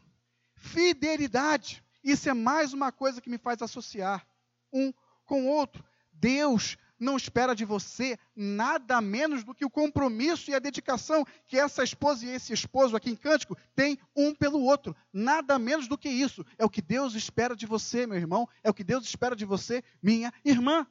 fidelidade. 0.55 1.85
Isso 2.03 2.27
é 2.27 2.33
mais 2.33 2.73
uma 2.73 2.91
coisa 2.91 3.21
que 3.21 3.29
me 3.29 3.37
faz 3.37 3.61
associar 3.61 4.27
um 4.73 4.91
com 5.23 5.43
o 5.43 5.47
outro. 5.47 5.85
Deus 6.11 6.79
não 6.99 7.15
espera 7.15 7.53
de 7.53 7.63
você 7.63 8.17
nada 8.35 8.99
menos 8.99 9.43
do 9.43 9.53
que 9.53 9.63
o 9.63 9.69
compromisso 9.69 10.49
e 10.49 10.55
a 10.55 10.59
dedicação 10.59 11.23
que 11.45 11.59
essa 11.59 11.83
esposa 11.83 12.25
e 12.25 12.29
esse 12.29 12.53
esposo 12.53 12.95
aqui 12.95 13.11
em 13.11 13.15
Cântico 13.15 13.55
têm 13.75 13.99
um 14.15 14.33
pelo 14.33 14.59
outro. 14.63 14.95
Nada 15.13 15.59
menos 15.59 15.87
do 15.87 15.99
que 15.99 16.09
isso. 16.09 16.43
É 16.57 16.65
o 16.65 16.69
que 16.71 16.81
Deus 16.81 17.13
espera 17.13 17.55
de 17.55 17.67
você, 17.67 18.07
meu 18.07 18.17
irmão. 18.17 18.49
É 18.63 18.69
o 18.71 18.73
que 18.73 18.83
Deus 18.83 19.05
espera 19.05 19.35
de 19.35 19.45
você, 19.45 19.83
minha 20.01 20.33
irmã. 20.43 20.87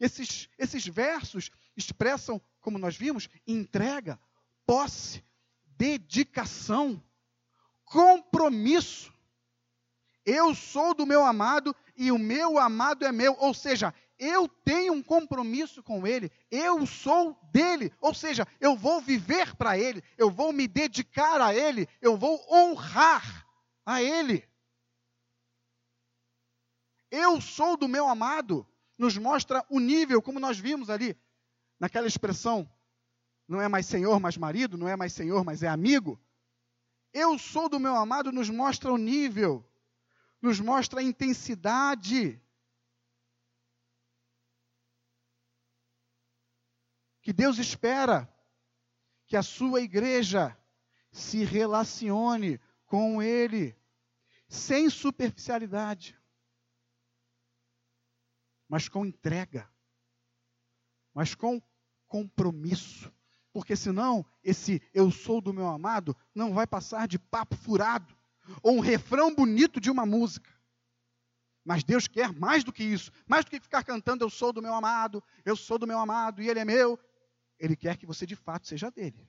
Esses, 0.00 0.48
esses 0.58 0.84
versos 0.84 1.50
expressam, 1.76 2.40
como 2.60 2.78
nós 2.78 2.96
vimos, 2.96 3.28
entrega, 3.46 4.18
posse, 4.64 5.24
dedicação, 5.76 7.02
compromisso. 7.84 9.12
Eu 10.24 10.54
sou 10.54 10.94
do 10.94 11.06
meu 11.06 11.24
amado 11.24 11.74
e 11.96 12.10
o 12.10 12.18
meu 12.18 12.58
amado 12.58 13.04
é 13.04 13.12
meu. 13.12 13.36
Ou 13.38 13.54
seja, 13.54 13.94
eu 14.18 14.48
tenho 14.48 14.92
um 14.94 15.02
compromisso 15.02 15.82
com 15.82 16.06
ele, 16.06 16.32
eu 16.50 16.86
sou 16.86 17.38
dele. 17.52 17.92
Ou 18.00 18.14
seja, 18.14 18.46
eu 18.60 18.76
vou 18.76 19.00
viver 19.00 19.54
para 19.54 19.78
ele, 19.78 20.02
eu 20.16 20.30
vou 20.30 20.52
me 20.52 20.66
dedicar 20.66 21.40
a 21.40 21.54
ele, 21.54 21.88
eu 22.00 22.16
vou 22.16 22.44
honrar 22.50 23.46
a 23.84 24.02
ele. 24.02 24.48
Eu 27.10 27.40
sou 27.40 27.76
do 27.76 27.86
meu 27.86 28.08
amado 28.08 28.66
nos 28.98 29.16
mostra 29.16 29.64
o 29.68 29.78
nível, 29.78 30.22
como 30.22 30.40
nós 30.40 30.58
vimos 30.58 30.88
ali, 30.88 31.16
naquela 31.78 32.06
expressão, 32.06 32.70
não 33.46 33.60
é 33.60 33.68
mais 33.68 33.86
senhor, 33.86 34.18
mas 34.20 34.36
marido, 34.36 34.76
não 34.76 34.88
é 34.88 34.96
mais 34.96 35.12
senhor, 35.12 35.44
mas 35.44 35.62
é 35.62 35.68
amigo. 35.68 36.20
Eu 37.12 37.38
sou 37.38 37.68
do 37.68 37.78
meu 37.78 37.96
amado, 37.96 38.32
nos 38.32 38.50
mostra 38.50 38.92
o 38.92 38.98
nível, 38.98 39.64
nos 40.40 40.60
mostra 40.60 41.00
a 41.00 41.02
intensidade. 41.02 42.40
Que 47.22 47.32
Deus 47.32 47.58
espera 47.58 48.32
que 49.26 49.36
a 49.36 49.42
sua 49.42 49.80
igreja 49.80 50.56
se 51.10 51.44
relacione 51.44 52.60
com 52.86 53.22
Ele, 53.22 53.76
sem 54.48 54.88
superficialidade 54.90 56.16
mas 58.68 58.88
com 58.88 59.06
entrega, 59.06 59.68
mas 61.16 61.34
com 61.34 61.58
compromisso. 62.06 63.10
Porque 63.50 63.74
senão, 63.74 64.22
esse 64.44 64.82
eu 64.92 65.10
sou 65.10 65.40
do 65.40 65.50
meu 65.50 65.66
amado 65.66 66.14
não 66.34 66.52
vai 66.52 66.66
passar 66.66 67.08
de 67.08 67.18
papo 67.18 67.56
furado 67.56 68.14
ou 68.62 68.76
um 68.76 68.80
refrão 68.80 69.34
bonito 69.34 69.80
de 69.80 69.90
uma 69.90 70.04
música. 70.04 70.54
Mas 71.64 71.82
Deus 71.82 72.06
quer 72.06 72.34
mais 72.34 72.62
do 72.62 72.70
que 72.70 72.84
isso, 72.84 73.10
mais 73.26 73.46
do 73.46 73.50
que 73.50 73.58
ficar 73.58 73.82
cantando 73.82 74.26
eu 74.26 74.28
sou 74.28 74.52
do 74.52 74.60
meu 74.60 74.74
amado, 74.74 75.24
eu 75.42 75.56
sou 75.56 75.78
do 75.78 75.86
meu 75.86 75.98
amado 75.98 76.42
e 76.42 76.50
ele 76.50 76.60
é 76.60 76.66
meu. 76.66 77.00
Ele 77.58 77.74
quer 77.74 77.96
que 77.96 78.04
você 78.04 78.26
de 78.26 78.36
fato 78.36 78.68
seja 78.68 78.90
dele. 78.90 79.26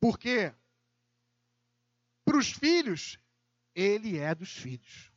Porque 0.00 0.50
para 2.24 2.38
os 2.38 2.50
filhos, 2.50 3.18
ele 3.74 4.16
é 4.16 4.34
dos 4.34 4.56
filhos. 4.56 5.13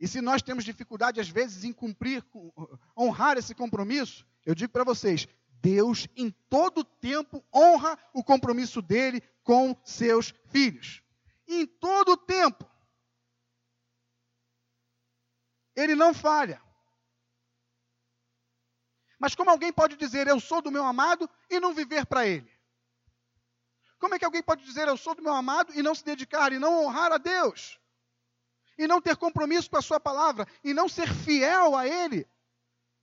E 0.00 0.08
se 0.08 0.22
nós 0.22 0.40
temos 0.40 0.64
dificuldade, 0.64 1.20
às 1.20 1.28
vezes, 1.28 1.62
em 1.62 1.72
cumprir, 1.74 2.24
honrar 2.96 3.36
esse 3.36 3.54
compromisso, 3.54 4.26
eu 4.46 4.54
digo 4.54 4.72
para 4.72 4.82
vocês: 4.82 5.28
Deus, 5.60 6.08
em 6.16 6.30
todo 6.48 6.82
tempo, 6.82 7.44
honra 7.54 7.98
o 8.14 8.24
compromisso 8.24 8.80
dele 8.80 9.20
com 9.44 9.76
seus 9.84 10.34
filhos. 10.46 11.02
Em 11.46 11.66
todo 11.66 12.16
tempo. 12.16 12.64
Ele 15.76 15.94
não 15.94 16.14
falha. 16.14 16.62
Mas 19.18 19.34
como 19.34 19.50
alguém 19.50 19.70
pode 19.70 19.96
dizer, 19.96 20.26
eu 20.26 20.40
sou 20.40 20.62
do 20.62 20.70
meu 20.70 20.84
amado 20.84 21.28
e 21.50 21.60
não 21.60 21.74
viver 21.74 22.06
para 22.06 22.26
ele? 22.26 22.50
Como 23.98 24.14
é 24.14 24.18
que 24.18 24.24
alguém 24.24 24.42
pode 24.42 24.64
dizer, 24.64 24.88
eu 24.88 24.96
sou 24.96 25.14
do 25.14 25.22
meu 25.22 25.34
amado 25.34 25.74
e 25.74 25.82
não 25.82 25.94
se 25.94 26.02
dedicar 26.02 26.52
e 26.54 26.58
não 26.58 26.86
honrar 26.86 27.12
a 27.12 27.18
Deus? 27.18 27.79
E 28.80 28.86
não 28.86 28.98
ter 28.98 29.14
compromisso 29.14 29.68
com 29.68 29.76
a 29.76 29.82
sua 29.82 30.00
palavra, 30.00 30.46
e 30.64 30.72
não 30.72 30.88
ser 30.88 31.12
fiel 31.12 31.76
a 31.76 31.86
ele, 31.86 32.26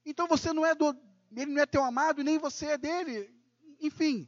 então 0.03 0.27
você 0.27 0.51
não 0.51 0.65
é 0.65 0.73
do, 0.73 0.87
ele 1.31 1.51
não 1.51 1.61
é 1.61 1.67
teu 1.67 1.83
amado 1.83 2.19
e 2.19 2.23
nem 2.23 2.39
você 2.39 2.65
é 2.65 2.77
dele. 2.79 3.31
Enfim, 3.79 4.27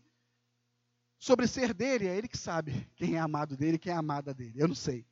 sobre 1.17 1.47
ser 1.47 1.73
dele, 1.73 2.05
é 2.05 2.15
ele 2.15 2.27
que 2.27 2.37
sabe 2.37 2.87
quem 2.95 3.15
é 3.15 3.19
amado 3.19 3.57
dele, 3.57 3.79
quem 3.79 3.91
é 3.91 3.95
amada 3.95 4.31
dele. 4.31 4.61
Eu 4.61 4.67
não 4.67 4.75
sei. 4.75 5.07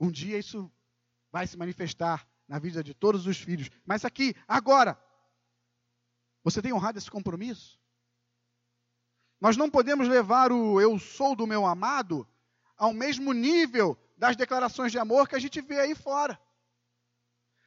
Um 0.00 0.10
dia 0.10 0.38
isso 0.38 0.72
vai 1.30 1.46
se 1.46 1.58
manifestar 1.58 2.26
na 2.48 2.58
vida 2.58 2.82
de 2.82 2.94
todos 2.94 3.26
os 3.26 3.36
filhos. 3.36 3.68
Mas 3.84 4.06
aqui, 4.06 4.34
agora, 4.48 4.98
você 6.42 6.62
tem 6.62 6.72
honrado 6.72 6.96
esse 6.96 7.10
compromisso? 7.10 7.78
Nós 9.38 9.54
não 9.54 9.68
podemos 9.68 10.08
levar 10.08 10.50
o 10.50 10.80
eu 10.80 10.98
sou 10.98 11.36
do 11.36 11.46
meu 11.46 11.66
amado 11.66 12.26
ao 12.74 12.94
mesmo 12.94 13.34
nível 13.34 13.98
das 14.16 14.36
declarações 14.36 14.92
de 14.92 14.98
amor 14.98 15.28
que 15.28 15.34
a 15.34 15.38
gente 15.38 15.60
vê 15.60 15.80
aí 15.80 15.94
fora. 15.94 16.38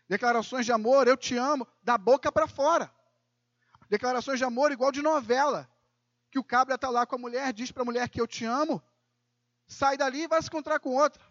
Declarações 0.08 0.66
de 0.66 0.72
amor, 0.72 1.08
eu 1.08 1.18
te 1.18 1.36
amo, 1.36 1.68
da 1.84 1.98
boca 1.98 2.32
para 2.32 2.48
fora. 2.48 2.92
Declarações 3.90 4.40
de 4.40 4.46
amor 4.46 4.72
igual 4.72 4.92
de 4.92 5.02
novela. 5.02 5.70
Que 6.32 6.40
o 6.40 6.44
cabra 6.44 6.76
está 6.76 6.90
lá 6.90 7.06
com 7.06 7.16
a 7.16 7.20
mulher, 7.20 7.54
diz 7.54 7.72
para 7.72 7.84
a 7.84 7.86
mulher 7.86 8.10
que 8.10 8.20
eu 8.20 8.28
te 8.28 8.46
amo, 8.46 8.82
sai 9.66 9.98
dali 9.98 10.24
e 10.24 10.28
vai 10.28 10.42
se 10.42 10.48
encontrar 10.48 10.80
com 10.80 10.96
outra. 10.96 11.22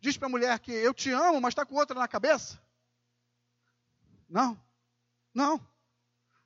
Diz 0.00 0.16
para 0.16 0.26
a 0.26 0.30
mulher 0.30 0.58
que 0.58 0.72
eu 0.72 0.92
te 0.92 1.10
amo, 1.10 1.40
mas 1.40 1.52
está 1.52 1.64
com 1.64 1.76
outra 1.76 1.98
na 1.98 2.08
cabeça. 2.08 2.60
Não, 4.28 4.60
não. 5.32 5.60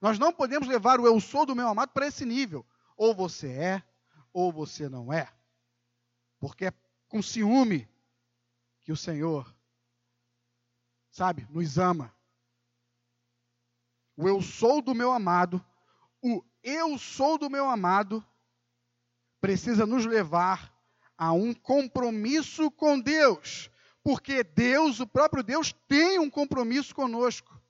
Nós 0.01 0.19
não 0.19 0.33
podemos 0.33 0.69
levar 0.69 1.01
o 1.01 1.07
eu 1.07 1.19
sou 1.21 1.47
do 1.47 1.57
meu 1.57 1.69
amado 1.69 1.91
para 1.91 2.07
esse 2.07 2.25
nível. 2.25 2.67
Ou 2.97 3.15
você 3.15 3.51
é, 3.51 3.83
ou 4.33 4.53
você 4.53 4.89
não 4.89 5.13
é. 5.13 5.33
Porque 6.39 6.67
é 6.67 6.73
com 7.09 7.23
ciúme 7.23 7.89
que 8.83 8.93
o 8.93 8.97
Senhor, 8.97 9.53
sabe, 11.11 11.47
nos 11.51 11.79
ama. 11.79 12.15
O 14.17 14.29
eu 14.29 14.41
sou 14.41 14.81
do 14.81 14.95
meu 14.95 15.13
amado, 15.13 15.65
o 16.23 16.45
eu 16.63 16.99
sou 16.99 17.39
do 17.39 17.51
meu 17.51 17.69
amado, 17.69 18.25
precisa 19.41 19.87
nos 19.87 20.07
levar 20.07 20.75
a 21.17 21.33
um 21.33 21.55
compromisso 21.55 22.71
com 22.71 23.01
Deus, 23.01 23.71
porque 24.03 24.43
Deus, 24.43 25.01
o 25.01 25.07
próprio 25.07 25.43
Deus, 25.43 25.73
tem 25.89 26.19
um 26.19 26.31
compromisso 26.31 26.95
conosco. 26.95 27.61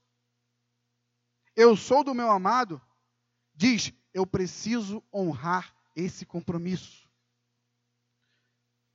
Eu 1.55 1.77
sou 1.77 2.05
do 2.05 2.15
meu 2.15 2.31
amado, 2.31 2.81
diz, 3.55 3.93
eu 4.13 4.27
preciso 4.27 5.03
honrar 5.13 5.75
esse 5.95 6.27
compromisso. 6.27 7.06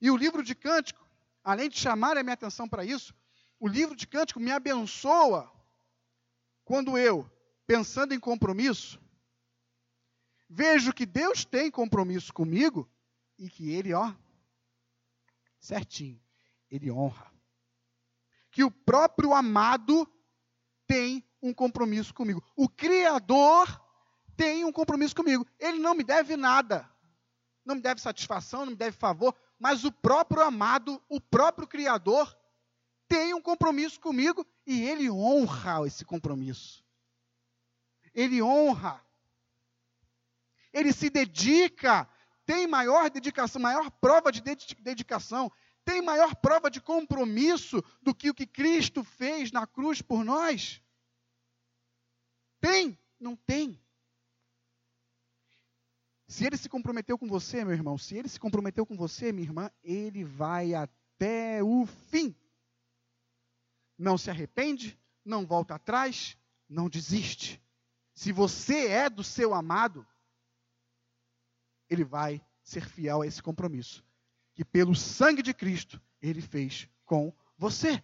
E 0.02 0.10
o 0.10 0.18
livro 0.18 0.44
de 0.44 0.56
Cântico, 0.56 1.08
além 1.44 1.70
de 1.70 1.78
chamar 1.78 2.18
a 2.18 2.24
minha 2.24 2.34
atenção 2.34 2.68
para 2.68 2.84
isso, 2.84 3.14
o 3.60 3.68
livro 3.68 3.96
de 3.96 4.08
Cântico 4.08 4.40
me 4.40 4.52
abençoa 4.52 5.52
quando 6.66 6.98
eu 6.98 7.30
pensando 7.68 8.14
em 8.14 8.20
compromisso, 8.20 9.00
vejo 10.50 10.92
que 10.92 11.06
Deus 11.06 11.46
tem 11.46 11.70
compromisso 11.70 12.34
comigo 12.34 12.90
e 13.38 13.50
que 13.50 13.72
Ele, 13.72 13.94
ó, 13.94 14.14
certinho, 15.60 16.22
Ele 16.70 16.92
honra. 16.92 17.32
Que 18.50 18.64
o 18.64 18.72
próprio 18.72 19.34
amado 19.34 20.06
tem 20.88 21.24
um 21.42 21.54
compromisso 21.54 22.14
comigo. 22.14 22.44
O 22.56 22.68
Criador 22.68 23.82
tem 24.36 24.66
um 24.66 24.72
compromisso 24.72 25.16
comigo. 25.16 25.48
Ele 25.60 25.80
não 25.80 25.94
me 25.94 26.04
deve 26.04 26.36
nada. 26.36 26.90
Não 27.64 27.76
me 27.76 27.82
deve 27.82 28.02
satisfação, 28.02 28.66
não 28.66 28.72
me 28.72 28.78
deve 28.78 28.98
favor, 28.98 29.36
mas 29.62 29.86
o 29.86 29.92
próprio 29.92 30.42
amado, 30.42 31.00
o 31.08 31.22
próprio 31.22 31.68
Criador, 31.68 32.36
tem 33.08 33.32
um 33.36 33.40
compromisso 33.40 34.00
comigo 34.00 34.44
e 34.66 34.82
ele 34.82 35.08
honra 35.08 35.86
esse 35.86 36.04
compromisso. 36.04 36.84
Ele 38.12 38.42
honra. 38.42 39.06
Ele 40.74 40.92
se 40.92 41.12
dedica, 41.12 42.10
tem 42.44 42.66
maior 42.66 43.12
dedicação, 43.12 43.62
maior 43.62 43.92
prova 43.92 44.32
de 44.32 44.42
dedicação, 44.42 45.52
tem 45.86 46.02
maior 46.02 46.34
prova 46.34 46.72
de 46.72 46.82
compromisso 46.82 47.84
do 48.02 48.16
que 48.16 48.32
o 48.32 48.34
que 48.34 48.48
Cristo 48.48 49.04
fez 49.04 49.52
na 49.52 49.68
cruz 49.68 50.02
por 50.02 50.26
nós? 50.26 50.82
Tem? 52.60 52.98
Não 53.20 53.36
tem. 53.36 53.80
Se 56.32 56.46
ele 56.46 56.56
se 56.56 56.70
comprometeu 56.70 57.18
com 57.18 57.28
você, 57.28 57.66
meu 57.66 57.74
irmão, 57.74 57.98
se 57.98 58.16
ele 58.16 58.30
se 58.30 58.40
comprometeu 58.40 58.86
com 58.86 58.96
você, 58.96 59.34
minha 59.34 59.46
irmã, 59.46 59.70
ele 59.84 60.24
vai 60.24 60.74
até 60.74 61.62
o 61.62 61.86
fim 61.86 62.34
não 63.98 64.18
se 64.18 64.30
arrepende, 64.30 64.98
não 65.26 65.46
volta 65.46 65.76
atrás, 65.76 66.38
não 66.70 66.88
desiste. 66.88 67.62
Se 68.14 68.32
você 68.32 68.88
é 68.88 69.10
do 69.10 69.26
seu 69.26 69.54
amado, 69.54 70.08
ele 71.90 72.06
vai 72.06 72.42
ser 72.64 72.88
fiel 72.88 73.24
a 73.24 73.28
esse 73.28 73.44
compromisso 73.44 74.02
que 74.54 74.64
pelo 74.64 74.96
sangue 74.96 75.42
de 75.42 75.54
Cristo 75.54 76.02
ele 76.22 76.42
fez 76.42 76.88
com 77.04 77.36
você. 77.58 78.02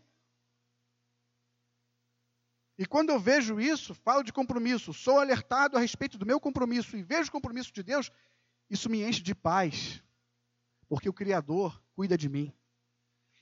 E 2.77 2.85
quando 2.85 3.09
eu 3.09 3.19
vejo 3.19 3.59
isso, 3.59 3.95
falo 3.95 4.23
de 4.23 4.31
compromisso, 4.31 4.93
sou 4.93 5.19
alertado 5.19 5.75
a 5.75 5.79
respeito 5.79 6.17
do 6.17 6.25
meu 6.25 6.39
compromisso 6.39 6.95
e 6.95 7.01
vejo 7.01 7.29
o 7.29 7.31
compromisso 7.31 7.73
de 7.73 7.81
Deus, 7.81 8.11
isso 8.69 8.89
me 8.89 9.03
enche 9.03 9.21
de 9.21 9.33
paz, 9.33 10.03
porque 10.87 11.09
o 11.09 11.13
Criador 11.13 11.81
cuida 11.93 12.17
de 12.17 12.29
mim. 12.29 12.53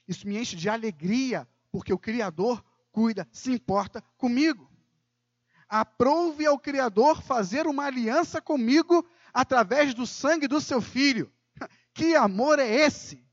Isso 0.08 0.28
me 0.28 0.38
enche 0.38 0.56
de 0.56 0.70
alegria, 0.70 1.48
porque 1.72 1.92
o 1.92 2.00
Criador 2.00 2.64
cuida, 2.92 3.28
se 3.32 3.52
importa 3.52 4.02
comigo. 4.18 4.72
Aprove 5.68 6.46
ao 6.46 6.58
Criador 6.58 7.22
fazer 7.22 7.68
uma 7.68 7.86
aliança 7.86 8.42
comigo 8.42 9.06
através 9.34 9.94
do 9.94 10.08
sangue 10.08 10.48
do 10.48 10.62
seu 10.62 10.82
filho. 10.82 11.32
Que 11.94 12.14
amor 12.14 12.60
é 12.60 12.68
esse? 12.68 13.26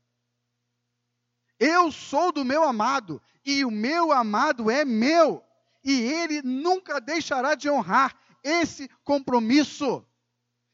Eu 1.59 1.91
sou 1.91 2.31
do 2.31 2.45
meu 2.45 2.63
amado 2.63 3.21
e 3.45 3.65
o 3.65 3.69
meu 3.69 4.09
amado 4.13 4.71
é 4.71 4.85
meu, 4.85 5.43
e 5.83 6.01
ele 6.01 6.41
nunca 6.41 7.01
deixará 7.01 7.55
de 7.55 7.69
honrar 7.69 8.17
esse 8.43 8.87
compromisso. 9.03 10.05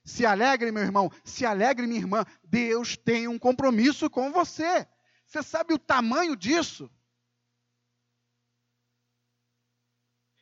Se 0.04 0.26
alegre, 0.26 0.72
meu 0.72 0.84
irmão, 0.84 1.12
se 1.24 1.46
alegre, 1.46 1.86
minha 1.86 2.00
irmã. 2.00 2.26
Deus 2.44 2.98
tem 2.98 3.28
um 3.28 3.38
compromisso 3.38 4.10
com 4.10 4.32
você. 4.32 4.88
Você 5.26 5.44
sabe 5.44 5.74
o 5.74 5.80
tamanho 5.80 6.36
disso? 6.36 6.90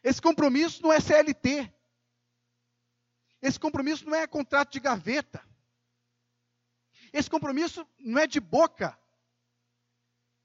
Esse 0.03 0.21
compromisso 0.21 0.82
não 0.82 0.93
é 0.93 0.99
CLT. 0.99 1.73
Esse 3.41 3.60
compromisso 3.60 4.06
não 4.06 4.15
é 4.15 4.25
contrato 4.25 4.71
de 4.71 4.80
gaveta. 4.80 5.45
Esse 7.12 7.30
compromisso 7.30 7.86
não 7.99 8.19
é 8.19 8.27
de 8.27 8.39
boca. 8.39 8.97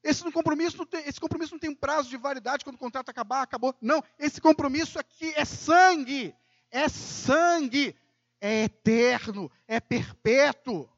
Esse 0.03 0.29
compromisso, 0.33 0.79
não 0.79 0.87
tem, 0.87 1.07
esse 1.07 1.21
compromisso 1.21 1.53
não 1.53 1.61
tem 1.61 1.71
um 1.71 1.75
prazo 1.75 2.09
de 2.09 2.17
validade 2.17 2.65
quando 2.65 2.77
o 2.77 2.79
contrato 2.79 3.09
acabar, 3.09 3.43
acabou. 3.43 3.75
Não, 3.81 4.03
esse 4.19 4.41
compromisso 4.41 4.99
aqui 4.99 5.33
é 5.37 5.45
sangue. 5.45 6.35
É 6.71 6.89
sangue. 6.89 7.95
É 8.41 8.65
eterno. 8.65 9.51
É 9.69 9.79
perpétuo. 9.79 10.89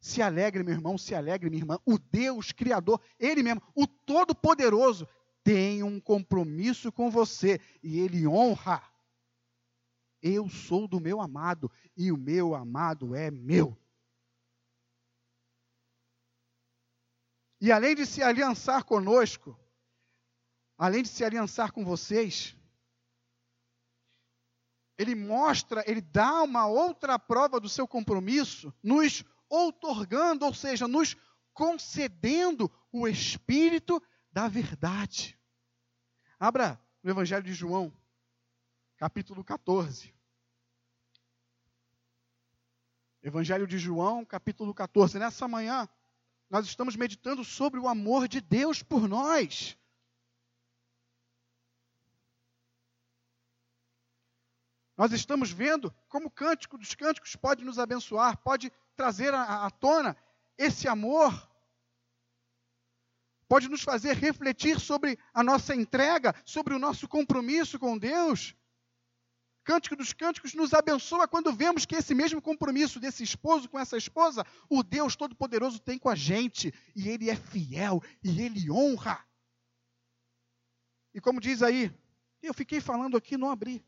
Se 0.00 0.22
alegre, 0.22 0.62
meu 0.62 0.74
irmão, 0.74 0.96
se 0.96 1.14
alegre, 1.14 1.50
minha 1.50 1.62
irmã. 1.62 1.78
O 1.84 1.98
Deus 1.98 2.52
Criador, 2.52 3.00
Ele 3.18 3.42
mesmo, 3.42 3.62
o 3.74 3.86
Todo-Poderoso, 3.86 5.08
tem 5.44 5.82
um 5.82 6.00
compromisso 6.00 6.90
com 6.90 7.10
você 7.10 7.60
e 7.82 8.00
ele 8.00 8.26
honra. 8.26 8.82
Eu 10.22 10.48
sou 10.48 10.88
do 10.88 10.98
meu 10.98 11.20
amado 11.20 11.70
e 11.94 12.10
o 12.10 12.16
meu 12.16 12.54
amado 12.54 13.14
é 13.14 13.30
meu. 13.30 13.76
E 17.64 17.72
além 17.72 17.94
de 17.94 18.04
se 18.04 18.22
aliançar 18.22 18.84
conosco, 18.84 19.58
além 20.76 21.02
de 21.02 21.08
se 21.08 21.24
aliançar 21.24 21.72
com 21.72 21.82
vocês, 21.82 22.54
ele 24.98 25.14
mostra, 25.14 25.82
ele 25.86 26.02
dá 26.02 26.42
uma 26.42 26.66
outra 26.66 27.18
prova 27.18 27.58
do 27.58 27.66
seu 27.66 27.88
compromisso, 27.88 28.70
nos 28.82 29.24
outorgando, 29.48 30.44
ou 30.44 30.52
seja, 30.52 30.86
nos 30.86 31.16
concedendo 31.54 32.70
o 32.92 33.08
Espírito 33.08 33.98
da 34.30 34.46
verdade. 34.46 35.40
Abra 36.38 36.78
no 37.02 37.10
Evangelho 37.10 37.44
de 37.44 37.54
João, 37.54 37.90
capítulo 38.98 39.42
14. 39.42 40.14
Evangelho 43.22 43.66
de 43.66 43.78
João, 43.78 44.22
capítulo 44.22 44.74
14. 44.74 45.18
Nessa 45.18 45.48
manhã, 45.48 45.88
nós 46.50 46.66
estamos 46.66 46.96
meditando 46.96 47.44
sobre 47.44 47.80
o 47.80 47.88
amor 47.88 48.28
de 48.28 48.40
Deus 48.40 48.82
por 48.82 49.08
nós. 49.08 49.76
Nós 54.96 55.12
estamos 55.12 55.50
vendo 55.50 55.92
como 56.08 56.28
o 56.28 56.30
cântico 56.30 56.78
dos 56.78 56.94
cânticos 56.94 57.34
pode 57.34 57.64
nos 57.64 57.78
abençoar, 57.78 58.36
pode 58.38 58.72
trazer 58.94 59.34
à, 59.34 59.66
à 59.66 59.70
tona 59.70 60.16
esse 60.56 60.86
amor 60.86 61.32
pode 63.48 63.68
nos 63.68 63.82
fazer 63.82 64.16
refletir 64.16 64.80
sobre 64.80 65.18
a 65.32 65.42
nossa 65.42 65.74
entrega, 65.74 66.34
sobre 66.44 66.74
o 66.74 66.78
nosso 66.78 67.06
compromisso 67.06 67.78
com 67.78 67.96
Deus. 67.96 68.54
Cântico 69.64 69.96
dos 69.96 70.12
Cânticos 70.12 70.52
nos 70.54 70.74
abençoa 70.74 71.26
quando 71.26 71.52
vemos 71.52 71.86
que 71.86 71.96
esse 71.96 72.14
mesmo 72.14 72.40
compromisso 72.40 73.00
desse 73.00 73.22
esposo 73.22 73.68
com 73.68 73.78
essa 73.78 73.96
esposa, 73.96 74.46
o 74.68 74.82
Deus 74.82 75.16
Todo-Poderoso 75.16 75.80
tem 75.80 75.98
com 75.98 76.10
a 76.10 76.14
gente, 76.14 76.72
e 76.94 77.08
ele 77.08 77.30
é 77.30 77.36
fiel, 77.36 78.02
e 78.22 78.42
ele 78.42 78.70
honra. 78.70 79.26
E 81.14 81.20
como 81.20 81.40
diz 81.40 81.62
aí, 81.62 81.90
eu 82.42 82.52
fiquei 82.52 82.80
falando 82.80 83.16
aqui, 83.16 83.38
não 83.38 83.50
abri. 83.50 83.82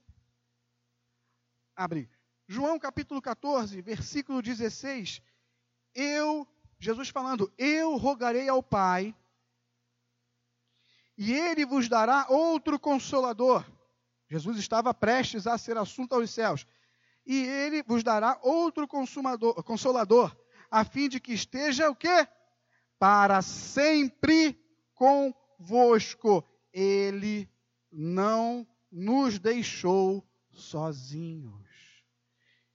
Abri. 1.75 2.09
João 2.49 2.79
capítulo 2.79 3.21
14, 3.21 3.83
versículo 3.83 4.41
16. 4.41 5.21
Eu, 5.95 6.49
Jesus 6.79 7.11
falando, 7.11 7.53
eu 7.59 7.97
rogarei 7.97 8.49
ao 8.49 8.63
Pai 8.63 9.15
e 11.19 11.33
ele 11.33 11.67
vos 11.67 11.89
dará 11.89 12.27
outro 12.29 12.79
consolador. 12.79 13.65
Jesus 14.29 14.59
estava 14.59 14.93
prestes 14.93 15.47
a 15.47 15.57
ser 15.57 15.77
assunto 15.77 16.15
aos 16.15 16.31
céus. 16.31 16.67
E 17.25 17.45
ele 17.45 17.83
vos 17.83 18.03
dará 18.03 18.39
outro 18.43 18.87
consolador, 18.87 20.37
a 20.71 20.85
fim 20.85 21.09
de 21.09 21.21
que 21.21 21.33
esteja 21.33 21.91
o 21.91 21.97
quê? 21.97 22.27
Para 22.99 23.43
sempre 23.43 24.59
convosco. 24.95 26.45
Ele 26.73 27.49
não 27.91 28.67
nos 28.91 29.39
deixou 29.39 30.25
sozinhos. 30.53 31.67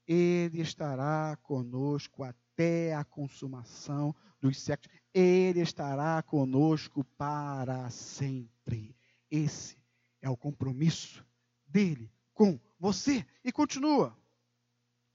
Ele 0.08 0.62
estará 0.62 1.38
conosco 1.44 2.24
até 2.24 2.94
a 2.94 3.04
consumação 3.04 4.14
dos 4.42 4.60
séculos. 4.60 5.00
Ele 5.14 5.62
estará 5.62 6.22
conosco 6.24 7.04
para 7.18 7.90
sempre. 7.90 8.96
Esse 9.30 9.78
é 10.22 10.30
o 10.30 10.36
compromisso 10.36 11.26
dele 11.72 12.12
com 12.34 12.60
você. 12.80 13.26
E 13.44 13.52
continua. 13.52 14.18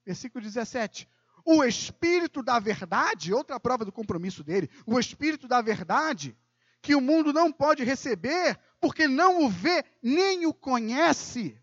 Versículo 0.04 0.42
17. 0.42 1.08
O 1.44 1.62
Espírito 1.62 2.42
da 2.42 2.58
Verdade, 2.58 3.32
outra 3.32 3.60
prova 3.60 3.84
do 3.84 3.92
compromisso 3.92 4.42
dele, 4.42 4.68
o 4.84 4.98
Espírito 4.98 5.46
da 5.46 5.60
Verdade, 5.60 6.36
que 6.82 6.94
o 6.94 7.00
mundo 7.00 7.32
não 7.32 7.52
pode 7.52 7.84
receber, 7.84 8.58
porque 8.80 9.06
não 9.06 9.44
o 9.44 9.48
vê 9.48 9.84
nem 10.02 10.46
o 10.46 10.52
conhece. 10.52 11.60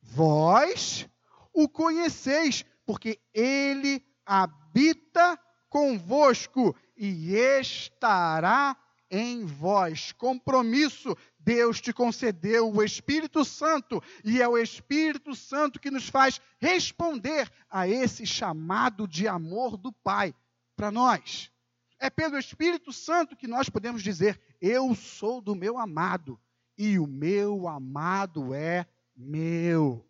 Vós 0.00 1.08
o 1.52 1.68
conheceis, 1.68 2.64
porque 2.84 3.20
ele 3.32 4.04
habita 4.26 5.38
convosco 5.68 6.76
e 6.96 7.36
estará 7.36 8.76
em 9.10 9.44
vós. 9.44 10.12
Compromisso. 10.12 11.16
Deus 11.44 11.78
te 11.78 11.92
concedeu 11.92 12.72
o 12.72 12.82
Espírito 12.82 13.44
Santo, 13.44 14.02
e 14.24 14.40
é 14.40 14.48
o 14.48 14.56
Espírito 14.56 15.34
Santo 15.34 15.78
que 15.78 15.90
nos 15.90 16.08
faz 16.08 16.40
responder 16.58 17.50
a 17.68 17.86
esse 17.86 18.26
chamado 18.26 19.06
de 19.06 19.28
amor 19.28 19.76
do 19.76 19.92
Pai 19.92 20.34
para 20.74 20.90
nós. 20.90 21.50
É 21.98 22.08
pelo 22.08 22.38
Espírito 22.38 22.92
Santo 22.92 23.36
que 23.36 23.46
nós 23.46 23.68
podemos 23.68 24.02
dizer: 24.02 24.40
Eu 24.60 24.94
sou 24.94 25.42
do 25.42 25.54
meu 25.54 25.78
amado, 25.78 26.40
e 26.78 26.98
o 26.98 27.06
meu 27.06 27.68
amado 27.68 28.54
é 28.54 28.86
meu. 29.14 30.08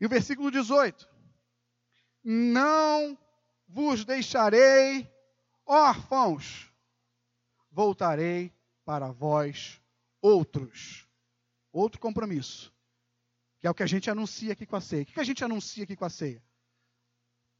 E 0.00 0.06
o 0.06 0.08
versículo 0.08 0.50
18: 0.50 1.08
Não 2.24 3.16
vos 3.68 4.04
deixarei 4.04 5.08
órfãos, 5.64 6.72
voltarei 7.70 8.55
para 8.86 9.10
vós 9.10 9.82
outros. 10.22 11.06
Outro 11.72 12.00
compromisso, 12.00 12.72
que 13.58 13.66
é 13.66 13.70
o 13.70 13.74
que 13.74 13.82
a 13.82 13.86
gente 13.86 14.08
anuncia 14.08 14.54
aqui 14.54 14.64
com 14.64 14.76
a 14.76 14.80
ceia. 14.80 15.02
O 15.02 15.06
que 15.06 15.20
a 15.20 15.24
gente 15.24 15.44
anuncia 15.44 15.84
aqui 15.84 15.94
com 15.94 16.06
a 16.06 16.08
ceia? 16.08 16.42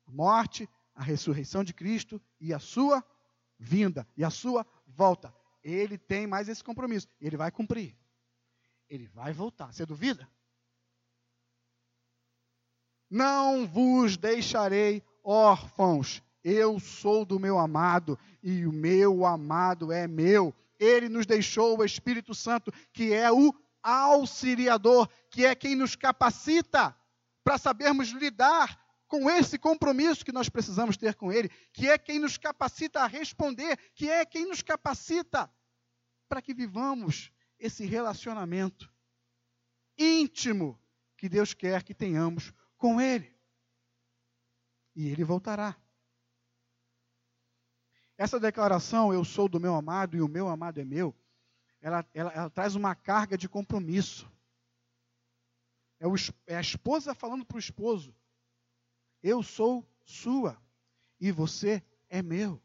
A 0.07 0.11
morte, 0.11 0.67
a 0.95 1.03
ressurreição 1.03 1.63
de 1.63 1.75
Cristo 1.75 2.23
e 2.41 2.55
a 2.55 2.59
sua 2.59 3.05
vinda 3.59 4.09
e 4.17 4.25
a 4.25 4.31
sua 4.31 4.65
volta. 4.87 5.35
Ele 5.63 5.99
tem 5.99 6.27
mais 6.27 6.49
esse 6.49 6.65
compromisso. 6.65 7.09
Ele 7.21 7.37
vai 7.37 7.51
cumprir. 7.51 7.95
Ele 8.89 9.07
vai 9.09 9.33
voltar. 9.35 9.73
Você 9.73 9.85
duvida? 9.85 10.27
Não 13.11 13.67
vos 13.67 14.17
deixarei 14.17 15.03
órfãos. 15.23 16.23
Eu 16.43 16.79
sou 16.79 17.25
do 17.25 17.41
meu 17.41 17.59
amado 17.59 18.17
e 18.43 18.65
o 18.65 18.73
meu 18.73 19.27
amado 19.27 19.91
é 19.91 20.07
meu. 20.07 20.55
Ele 20.79 21.09
nos 21.09 21.27
deixou 21.27 21.79
o 21.79 21.85
Espírito 21.85 22.35
Santo, 22.35 22.73
que 22.93 23.13
é 23.13 23.31
o 23.31 23.55
auxiliador, 23.83 25.09
que 25.31 25.45
é 25.45 25.55
quem 25.55 25.75
nos 25.75 25.95
capacita 25.95 26.97
para 27.45 27.59
sabermos 27.59 28.09
lidar 28.09 28.85
com 29.07 29.31
esse 29.31 29.59
compromisso 29.59 30.25
que 30.25 30.33
nós 30.33 30.49
precisamos 30.49 30.97
ter 30.97 31.15
com 31.15 31.33
Ele, 31.33 31.49
que 31.73 31.89
é 31.89 31.97
quem 31.97 32.19
nos 32.19 32.37
capacita 32.37 33.01
a 33.01 33.07
responder, 33.07 33.77
que 33.95 34.11
é 34.11 34.25
quem 34.25 34.47
nos 34.47 34.63
capacita 34.63 35.51
para 36.29 36.43
que 36.43 36.53
vivamos 36.53 37.31
esse 37.59 37.87
relacionamento 37.87 38.93
íntimo 39.97 40.79
que 41.17 41.29
Deus 41.29 41.55
quer 41.55 41.83
que 41.83 41.95
tenhamos 41.95 42.53
com 42.77 43.01
Ele. 43.01 43.35
E 44.95 45.09
Ele 45.09 45.25
voltará. 45.25 45.77
Essa 48.19 48.41
declaração, 48.41 49.13
eu 49.13 49.25
sou 49.25 49.49
do 49.49 49.61
meu 49.61 49.75
amado 49.75 50.17
e 50.17 50.23
o 50.23 50.29
meu 50.29 50.49
amado 50.49 50.81
é 50.81 50.85
meu, 50.85 51.15
ela, 51.81 52.05
ela, 52.15 52.33
ela 52.33 52.51
traz 52.51 52.75
uma 52.75 52.95
carga 52.95 53.37
de 53.37 53.49
compromisso. 53.49 54.31
É, 56.01 56.07
o, 56.07 56.15
é 56.47 56.57
a 56.57 56.61
esposa 56.61 57.15
falando 57.15 57.45
para 57.45 57.57
o 57.57 57.61
esposo: 57.61 58.15
Eu 59.23 59.43
sou 59.43 59.87
sua 60.05 60.61
e 61.21 61.31
você 61.31 61.83
é 62.09 62.23
meu. 62.23 62.61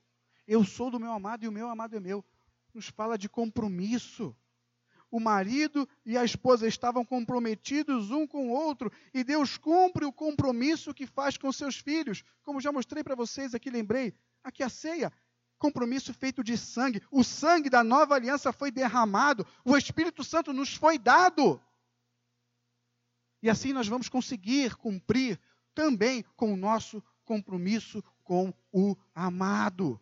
Eu 0.48 0.64
sou 0.64 0.90
do 0.90 1.00
meu 1.00 1.12
amado 1.12 1.44
e 1.44 1.48
o 1.48 1.52
meu 1.52 1.68
amado 1.68 1.96
é 1.96 2.00
meu. 2.00 2.24
Nos 2.74 2.88
fala 2.88 3.18
de 3.18 3.30
compromisso. 3.30 4.36
O 5.10 5.20
marido 5.20 5.88
e 6.06 6.18
a 6.18 6.24
esposa 6.24 6.66
estavam 6.66 7.04
comprometidos 7.04 8.12
um 8.12 8.26
com 8.26 8.48
o 8.48 8.52
outro 8.52 8.90
e 9.14 9.26
Deus 9.26 9.58
cumpre 9.58 10.06
o 10.06 10.14
compromisso 10.14 10.94
que 10.94 11.06
faz 11.06 11.38
com 11.38 11.52
seus 11.52 11.76
filhos. 11.76 12.24
Como 12.44 12.62
já 12.62 12.72
mostrei 12.72 13.04
para 13.04 13.16
vocês 13.16 13.54
aqui, 13.54 13.70
lembrei. 13.70 14.14
Aqui 14.42 14.64
a 14.64 14.70
ceia 14.70 15.12
compromisso 15.62 16.12
feito 16.12 16.44
de 16.44 16.58
sangue. 16.58 17.04
O 17.12 17.24
sangue 17.24 17.70
da 17.70 17.84
nova 17.84 18.16
aliança 18.16 18.52
foi 18.52 18.72
derramado, 18.72 19.46
o 19.64 19.78
Espírito 19.78 20.24
Santo 20.24 20.52
nos 20.52 20.74
foi 20.74 20.98
dado. 20.98 21.62
E 23.44 23.50
assim 23.50 23.72
nós 23.72 23.88
vamos 23.88 24.10
conseguir 24.10 24.76
cumprir 24.76 25.40
também 25.76 26.24
com 26.36 26.52
o 26.52 26.58
nosso 26.58 27.04
compromisso 27.24 28.04
com 28.24 28.52
o 28.72 28.98
amado. 29.14 30.02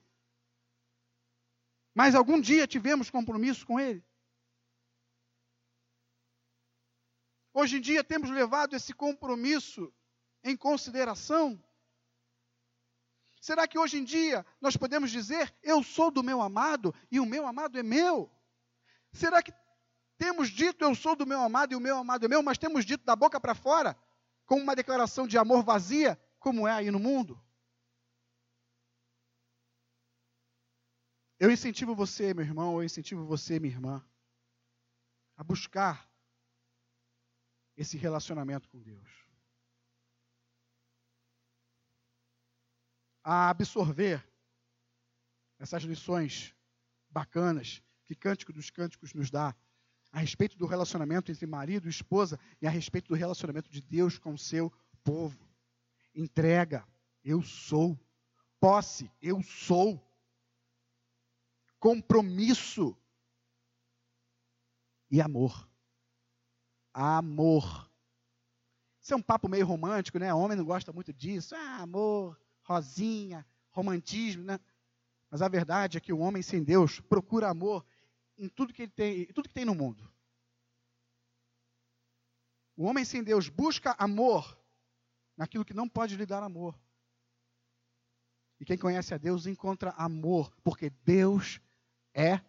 Mas 1.93 2.15
algum 2.15 2.39
dia 2.39 2.65
tivemos 2.65 3.09
compromisso 3.09 3.65
com 3.65 3.77
ele? 3.77 4.01
Hoje 7.53 7.77
em 7.77 7.81
dia 7.81 8.01
temos 8.01 8.29
levado 8.29 8.77
esse 8.77 8.93
compromisso 8.93 9.93
em 10.41 10.55
consideração? 10.55 11.61
Será 13.39 13.67
que 13.67 13.79
hoje 13.79 13.97
em 13.97 14.03
dia 14.03 14.45
nós 14.59 14.75
podemos 14.75 15.11
dizer, 15.11 15.55
eu 15.63 15.81
sou 15.81 16.11
do 16.11 16.23
meu 16.23 16.41
amado 16.41 16.93
e 17.09 17.19
o 17.19 17.25
meu 17.25 17.47
amado 17.47 17.77
é 17.79 17.83
meu? 17.83 18.29
Será 19.13 19.41
que 19.41 19.53
temos 20.17 20.49
dito, 20.49 20.83
eu 20.83 20.93
sou 20.93 21.15
do 21.15 21.25
meu 21.25 21.39
amado 21.39 21.71
e 21.71 21.75
o 21.75 21.79
meu 21.79 21.97
amado 21.97 22.25
é 22.25 22.27
meu, 22.27 22.43
mas 22.43 22.57
temos 22.57 22.85
dito 22.85 23.05
da 23.05 23.15
boca 23.15 23.39
para 23.39 23.55
fora, 23.55 23.97
com 24.45 24.57
uma 24.57 24.75
declaração 24.75 25.25
de 25.25 25.37
amor 25.37 25.63
vazia, 25.63 26.19
como 26.37 26.67
é 26.67 26.73
aí 26.73 26.91
no 26.91 26.99
mundo? 26.99 27.41
Eu 31.39 31.49
incentivo 31.49 31.95
você, 31.95 32.33
meu 32.33 32.43
irmão, 32.43 32.75
eu 32.75 32.83
incentivo 32.83 33.25
você, 33.25 33.59
minha 33.59 33.73
irmã, 33.73 34.05
a 35.37 35.43
buscar 35.43 36.11
esse 37.77 37.97
relacionamento 37.97 38.67
com 38.67 38.81
Deus. 38.81 39.28
A 43.31 43.51
absorver 43.51 44.27
essas 45.59 45.83
lições 45.83 46.55
bacanas 47.11 47.79
que 48.03 48.15
Cântico 48.15 48.51
dos 48.51 48.71
Cânticos 48.71 49.13
nos 49.13 49.29
dá 49.29 49.55
a 50.11 50.17
respeito 50.17 50.57
do 50.57 50.65
relacionamento 50.65 51.31
entre 51.31 51.45
marido 51.45 51.85
e 51.85 51.91
esposa 51.91 52.39
e 52.59 52.65
a 52.65 52.71
respeito 52.71 53.09
do 53.09 53.13
relacionamento 53.13 53.69
de 53.69 53.81
Deus 53.81 54.17
com 54.17 54.33
o 54.33 54.37
seu 54.37 54.73
povo. 55.03 55.47
Entrega, 56.15 56.83
eu 57.23 57.43
sou. 57.43 57.99
Posse, 58.59 59.11
eu 59.21 59.43
sou. 59.43 60.03
Compromisso 61.77 62.97
e 65.11 65.21
amor. 65.21 65.69
Amor. 66.91 67.91
Isso 68.99 69.13
é 69.13 69.17
um 69.17 69.21
papo 69.21 69.47
meio 69.47 69.67
romântico, 69.67 70.17
né? 70.17 70.33
Homem 70.33 70.57
não 70.57 70.65
gosta 70.65 70.91
muito 70.91 71.13
disso. 71.13 71.53
Ah, 71.53 71.83
amor 71.83 72.35
rosinha, 72.69 73.43
romantismo, 73.71 74.43
né? 74.43 74.59
Mas 75.31 75.41
a 75.41 75.47
verdade 75.47 75.97
é 75.97 76.01
que 76.01 76.13
o 76.13 76.19
homem 76.19 76.43
sem 76.43 76.63
Deus 76.63 76.99
procura 76.99 77.49
amor 77.49 77.83
em 78.37 78.47
tudo 78.47 78.73
que 78.73 78.83
ele 78.83 78.91
tem, 78.91 79.25
tudo 79.27 79.49
que 79.49 79.53
tem 79.53 79.65
no 79.65 79.73
mundo. 79.73 80.07
O 82.77 82.85
homem 82.85 83.03
sem 83.03 83.23
Deus 83.23 83.49
busca 83.49 83.95
amor 83.97 84.57
naquilo 85.35 85.65
que 85.65 85.73
não 85.73 85.89
pode 85.89 86.15
lhe 86.15 86.25
dar 86.25 86.43
amor. 86.43 86.79
E 88.59 88.65
quem 88.65 88.77
conhece 88.77 89.13
a 89.13 89.17
Deus 89.17 89.47
encontra 89.47 89.91
amor, 89.91 90.55
porque 90.63 90.89
Deus 90.89 91.59
é 92.13 92.39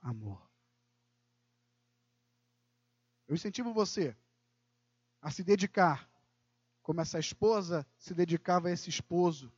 amor. 0.00 0.48
Eu 3.26 3.34
incentivo 3.34 3.74
você 3.74 4.16
a 5.20 5.30
se 5.30 5.44
dedicar, 5.44 6.08
como 6.82 7.00
essa 7.00 7.18
esposa 7.18 7.86
se 7.98 8.14
dedicava 8.14 8.68
a 8.68 8.72
esse 8.72 8.88
esposo, 8.88 9.52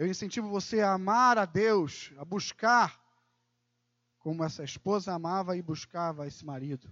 eu 0.00 0.06
incentivo 0.06 0.48
você 0.48 0.80
a 0.80 0.94
amar 0.94 1.36
a 1.36 1.44
Deus, 1.44 2.10
a 2.16 2.24
buscar 2.24 2.98
como 4.18 4.42
essa 4.42 4.64
esposa 4.64 5.12
amava 5.12 5.58
e 5.58 5.60
buscava 5.60 6.26
esse 6.26 6.42
marido. 6.42 6.90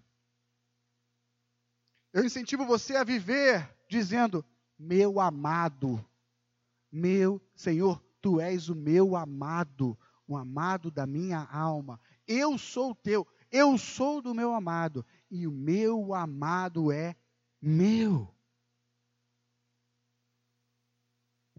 Eu 2.13 2.23
incentivo 2.23 2.67
você 2.67 2.97
a 2.97 3.05
viver 3.05 3.67
dizendo: 3.89 4.45
Meu 4.79 5.21
amado, 5.21 6.07
meu 6.93 7.41
Senhor, 7.57 7.99
tu 8.21 8.43
és 8.43 8.69
o 8.69 8.75
meu 8.75 9.17
amado, 9.17 9.99
o 10.27 10.37
amado 10.37 10.91
da 10.91 11.07
minha 11.07 11.49
alma. 11.51 11.99
Eu 12.27 12.59
sou 12.59 12.95
teu, 12.95 13.27
eu 13.51 13.79
sou 13.79 14.21
do 14.21 14.35
meu 14.35 14.53
amado, 14.53 15.03
e 15.31 15.47
o 15.47 15.51
meu 15.51 16.13
amado 16.13 16.93
é 16.93 17.17
meu. 17.59 18.31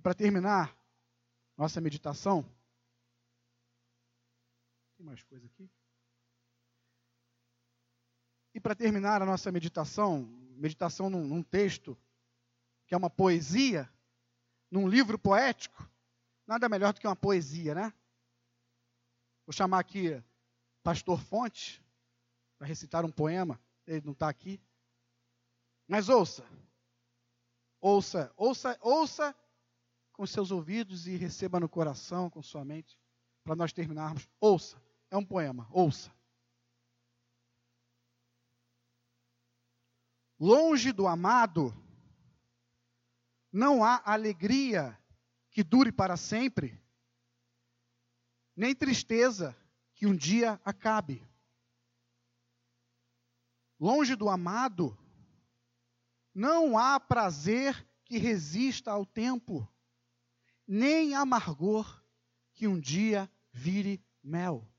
Para 0.04 0.14
terminar, 0.14 0.79
nossa 1.60 1.82
meditação. 1.82 2.50
Tem 4.96 5.06
mais 5.06 5.22
coisa 5.24 5.46
aqui? 5.46 5.70
E 8.54 8.62
para 8.62 8.74
terminar 8.74 9.22
a 9.22 9.26
nossa 9.26 9.52
meditação, 9.52 10.24
meditação 10.56 11.10
num, 11.10 11.28
num 11.28 11.44
texto 11.44 11.98
que 12.88 12.96
é 12.96 12.98
uma 12.98 13.10
poesia, 13.10 13.92
num 14.72 14.88
livro 14.88 15.20
poético, 15.20 15.86
nada 16.48 16.70
melhor 16.70 16.94
do 16.94 17.02
que 17.02 17.08
uma 17.08 17.16
poesia, 17.16 17.76
né? 17.76 17.94
Vou 19.46 19.52
chamar 19.52 19.80
aqui 19.80 20.24
Pastor 20.82 21.20
Fonte 21.20 21.84
para 22.58 22.68
recitar 22.68 23.04
um 23.04 23.12
poema. 23.12 23.62
Ele 23.86 24.06
não 24.06 24.14
está 24.14 24.30
aqui. 24.30 24.62
Mas 25.90 26.08
ouça, 26.08 26.46
ouça, 27.82 28.32
ouça, 28.38 28.78
ouça 28.80 29.36
com 30.20 30.26
seus 30.26 30.52
ouvidos 30.52 31.08
e 31.08 31.16
receba 31.16 31.62
no 31.62 31.70
coração, 31.70 32.30
com 32.30 32.44
sua 32.44 32.66
mente, 32.66 33.00
para 33.42 33.56
nós 33.56 33.72
terminarmos. 33.72 34.28
Ouça, 34.38 34.78
é 35.10 35.16
um 35.16 35.24
poema, 35.24 35.66
ouça. 35.72 36.14
Longe 40.38 40.92
do 40.92 41.08
amado, 41.08 41.74
não 43.50 43.82
há 43.82 44.02
alegria 44.04 45.02
que 45.52 45.64
dure 45.64 45.90
para 45.90 46.18
sempre, 46.18 46.78
nem 48.54 48.76
tristeza 48.76 49.56
que 49.96 50.06
um 50.06 50.14
dia 50.14 50.60
acabe. 50.66 51.26
Longe 53.80 54.18
do 54.18 54.28
amado, 54.28 54.98
não 56.36 56.78
há 56.78 57.00
prazer 57.00 57.88
que 58.04 58.18
resista 58.18 58.92
ao 58.92 59.06
tempo, 59.06 59.66
nem 60.72 61.16
amargor 61.16 62.00
que 62.54 62.68
um 62.68 62.80
dia 62.80 63.28
vire 63.52 64.06
mel. 64.22 64.72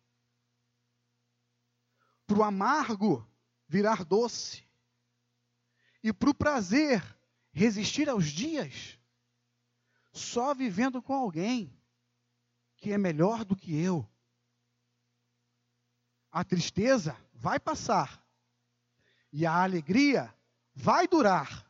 Para 2.24 2.38
o 2.38 2.44
amargo 2.44 3.28
virar 3.66 4.04
doce, 4.04 4.64
e 6.00 6.12
para 6.12 6.30
o 6.30 6.34
prazer 6.34 7.02
resistir 7.50 8.08
aos 8.08 8.26
dias, 8.26 9.00
só 10.12 10.54
vivendo 10.54 11.02
com 11.02 11.12
alguém 11.12 11.76
que 12.76 12.92
é 12.92 12.96
melhor 12.96 13.44
do 13.44 13.56
que 13.56 13.76
eu. 13.76 14.08
A 16.30 16.44
tristeza 16.44 17.16
vai 17.34 17.58
passar. 17.58 18.24
E 19.32 19.44
a 19.44 19.62
alegria 19.62 20.32
vai 20.72 21.06
durar, 21.06 21.68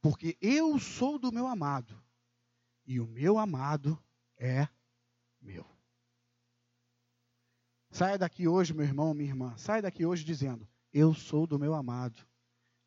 porque 0.00 0.38
eu 0.40 0.78
sou 0.78 1.18
do 1.18 1.32
meu 1.32 1.46
amado 1.46 2.03
e 2.86 3.00
o 3.00 3.06
meu 3.06 3.38
amado 3.38 3.98
é 4.36 4.68
meu. 5.40 5.64
Saia 7.90 8.18
daqui 8.18 8.48
hoje, 8.48 8.74
meu 8.74 8.84
irmão, 8.84 9.14
minha 9.14 9.30
irmã, 9.30 9.56
saia 9.56 9.82
daqui 9.82 10.04
hoje 10.04 10.24
dizendo: 10.24 10.68
Eu 10.92 11.14
sou 11.14 11.46
do 11.46 11.58
meu 11.58 11.74
amado 11.74 12.26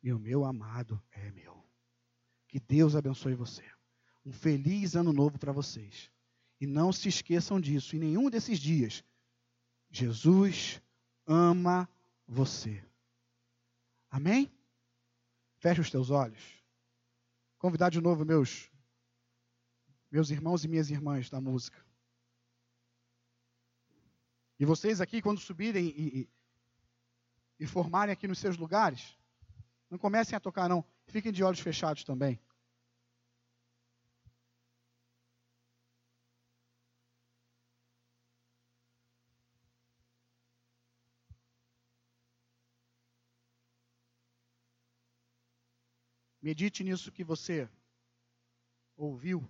e 0.02 0.12
o 0.12 0.18
meu 0.18 0.44
amado 0.44 1.02
é 1.10 1.30
meu. 1.30 1.64
Que 2.46 2.60
Deus 2.60 2.94
abençoe 2.94 3.34
você. 3.34 3.64
Um 4.24 4.32
feliz 4.32 4.94
ano 4.94 5.12
novo 5.12 5.38
para 5.38 5.52
vocês. 5.52 6.10
E 6.60 6.66
não 6.66 6.92
se 6.92 7.08
esqueçam 7.08 7.60
disso, 7.60 7.96
em 7.96 8.00
nenhum 8.00 8.28
desses 8.28 8.58
dias. 8.58 9.04
Jesus 9.90 10.82
ama 11.26 11.88
você. 12.26 12.84
Amém? 14.10 14.50
Feche 15.58 15.80
os 15.80 15.90
teus 15.90 16.10
olhos. 16.10 16.42
Convidar 17.58 17.90
de 17.90 18.00
novo 18.00 18.24
meus 18.24 18.70
meus 20.10 20.30
irmãos 20.30 20.64
e 20.64 20.68
minhas 20.68 20.90
irmãs 20.90 21.28
da 21.28 21.40
música. 21.40 21.84
E 24.58 24.64
vocês 24.64 25.00
aqui, 25.00 25.22
quando 25.22 25.40
subirem 25.40 25.86
e, 25.86 26.28
e, 27.60 27.66
formarem 27.66 28.12
aqui 28.12 28.26
nos 28.26 28.38
seus 28.38 28.56
lugares, 28.56 29.16
não 29.88 29.98
comecem 29.98 30.36
a 30.36 30.40
tocar, 30.40 30.68
não. 30.68 30.84
Fiquem 31.06 31.32
de 31.32 31.44
olhos 31.44 31.60
fechados 31.60 32.02
também. 32.02 32.40
Medite 46.40 46.82
nisso 46.82 47.12
que 47.12 47.22
você 47.22 47.68
ouviu. 48.96 49.46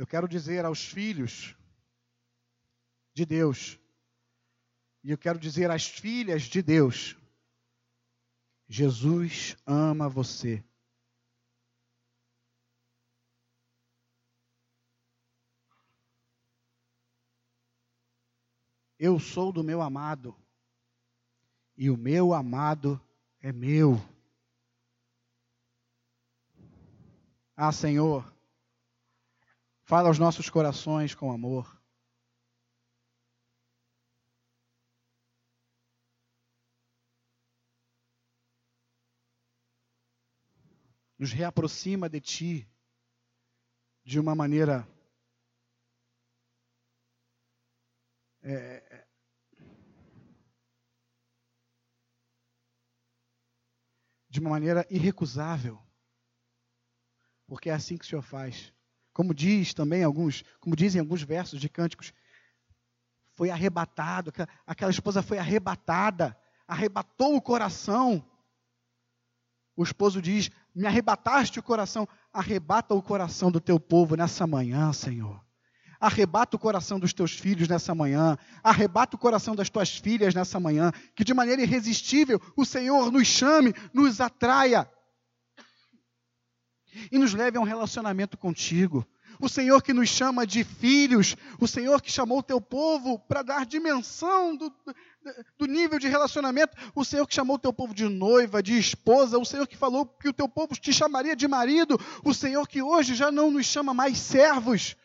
Eu 0.00 0.06
quero 0.06 0.26
dizer 0.26 0.64
aos 0.64 0.82
filhos 0.82 1.54
de 3.12 3.26
Deus, 3.26 3.78
e 5.04 5.10
eu 5.10 5.18
quero 5.18 5.38
dizer 5.38 5.70
às 5.70 5.86
filhas 5.86 6.44
de 6.44 6.62
Deus: 6.62 7.18
Jesus 8.66 9.58
ama 9.66 10.08
você. 10.08 10.64
Eu 18.98 19.20
sou 19.20 19.52
do 19.52 19.62
meu 19.62 19.82
amado, 19.82 20.34
e 21.76 21.90
o 21.90 21.96
meu 21.98 22.32
amado 22.32 22.98
é 23.38 23.52
meu. 23.52 24.00
Ah, 27.54 27.70
Senhor, 27.70 28.39
fala 29.90 30.06
aos 30.06 30.20
nossos 30.20 30.48
corações 30.48 31.16
com 31.16 31.32
amor. 31.32 31.82
Nos 41.18 41.32
reaproxima 41.32 42.08
de 42.08 42.20
Ti 42.20 42.70
de 44.04 44.20
uma 44.20 44.32
maneira 44.32 44.86
é, 48.44 49.08
de 54.28 54.38
uma 54.38 54.50
maneira 54.50 54.86
irrecusável. 54.88 55.84
Porque 57.48 57.68
é 57.68 57.72
assim 57.72 57.98
que 57.98 58.04
o 58.04 58.08
Senhor 58.08 58.22
faz. 58.22 58.72
Como 59.20 59.34
diz 59.34 59.74
também 59.74 60.02
alguns, 60.02 60.42
como 60.60 60.74
dizem 60.74 60.98
alguns 60.98 61.22
versos 61.22 61.60
de 61.60 61.68
cânticos, 61.68 62.10
foi 63.32 63.50
arrebatado, 63.50 64.32
aquela 64.66 64.90
esposa 64.90 65.20
foi 65.20 65.36
arrebatada, 65.36 66.34
arrebatou 66.66 67.36
o 67.36 67.42
coração. 67.42 68.24
O 69.76 69.82
esposo 69.82 70.22
diz: 70.22 70.50
Me 70.74 70.86
arrebataste 70.86 71.58
o 71.58 71.62
coração, 71.62 72.08
arrebata 72.32 72.94
o 72.94 73.02
coração 73.02 73.52
do 73.52 73.60
teu 73.60 73.78
povo 73.78 74.16
nessa 74.16 74.46
manhã, 74.46 74.90
Senhor. 74.90 75.38
Arrebata 76.00 76.56
o 76.56 76.58
coração 76.58 76.98
dos 76.98 77.12
teus 77.12 77.32
filhos 77.32 77.68
nessa 77.68 77.94
manhã. 77.94 78.38
Arrebata 78.64 79.16
o 79.16 79.18
coração 79.18 79.54
das 79.54 79.68
tuas 79.68 79.98
filhas 79.98 80.34
nessa 80.34 80.58
manhã. 80.58 80.90
Que 81.14 81.24
de 81.24 81.34
maneira 81.34 81.60
irresistível 81.60 82.40
o 82.56 82.64
Senhor 82.64 83.12
nos 83.12 83.28
chame, 83.28 83.74
nos 83.92 84.18
atraia 84.18 84.90
e 87.10 87.18
nos 87.18 87.34
leve 87.34 87.58
a 87.58 87.60
um 87.60 87.64
relacionamento 87.64 88.36
contigo. 88.36 89.06
O 89.38 89.48
Senhor 89.48 89.82
que 89.82 89.92
nos 89.92 90.08
chama 90.08 90.46
de 90.46 90.64
filhos, 90.64 91.36
o 91.58 91.66
Senhor 91.66 92.02
que 92.02 92.12
chamou 92.12 92.38
o 92.38 92.42
teu 92.42 92.60
povo 92.60 93.18
para 93.18 93.42
dar 93.42 93.64
dimensão 93.64 94.54
do, 94.54 94.70
do 95.58 95.66
nível 95.66 95.98
de 95.98 96.08
relacionamento, 96.08 96.76
o 96.94 97.04
Senhor 97.04 97.26
que 97.26 97.34
chamou 97.34 97.56
o 97.56 97.58
teu 97.58 97.72
povo 97.72 97.94
de 97.94 98.06
noiva, 98.06 98.62
de 98.62 98.78
esposa, 98.78 99.38
o 99.38 99.44
Senhor 99.44 99.66
que 99.66 99.76
falou 99.76 100.04
que 100.04 100.28
o 100.28 100.32
teu 100.32 100.48
povo 100.48 100.74
te 100.74 100.92
chamaria 100.92 101.34
de 101.34 101.48
marido, 101.48 101.98
o 102.22 102.34
Senhor 102.34 102.68
que 102.68 102.82
hoje 102.82 103.14
já 103.14 103.30
não 103.30 103.50
nos 103.50 103.66
chama 103.66 103.94
mais 103.94 104.18
servos, 104.18 104.96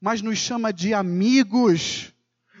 mas 0.00 0.22
nos 0.22 0.38
chama 0.38 0.72
de 0.72 0.94
amigos. 0.94 2.12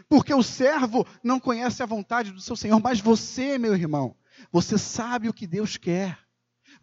Porque 0.08 0.32
o 0.32 0.42
servo 0.42 1.06
não 1.22 1.40
conhece 1.40 1.82
a 1.82 1.86
vontade 1.86 2.32
do 2.32 2.40
seu 2.40 2.54
Senhor, 2.54 2.80
mas 2.80 3.00
você, 3.00 3.58
meu 3.58 3.74
irmão, 3.74 4.14
você 4.52 4.78
sabe 4.78 5.28
o 5.28 5.32
que 5.32 5.46
Deus 5.46 5.76
quer. 5.76 6.18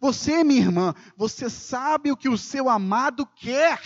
Você, 0.04 0.44
minha 0.44 0.60
irmã, 0.60 0.94
você 1.16 1.48
sabe 1.48 2.12
o 2.12 2.16
que 2.16 2.28
o 2.28 2.36
seu 2.36 2.68
amado 2.68 3.24
quer. 3.24 3.80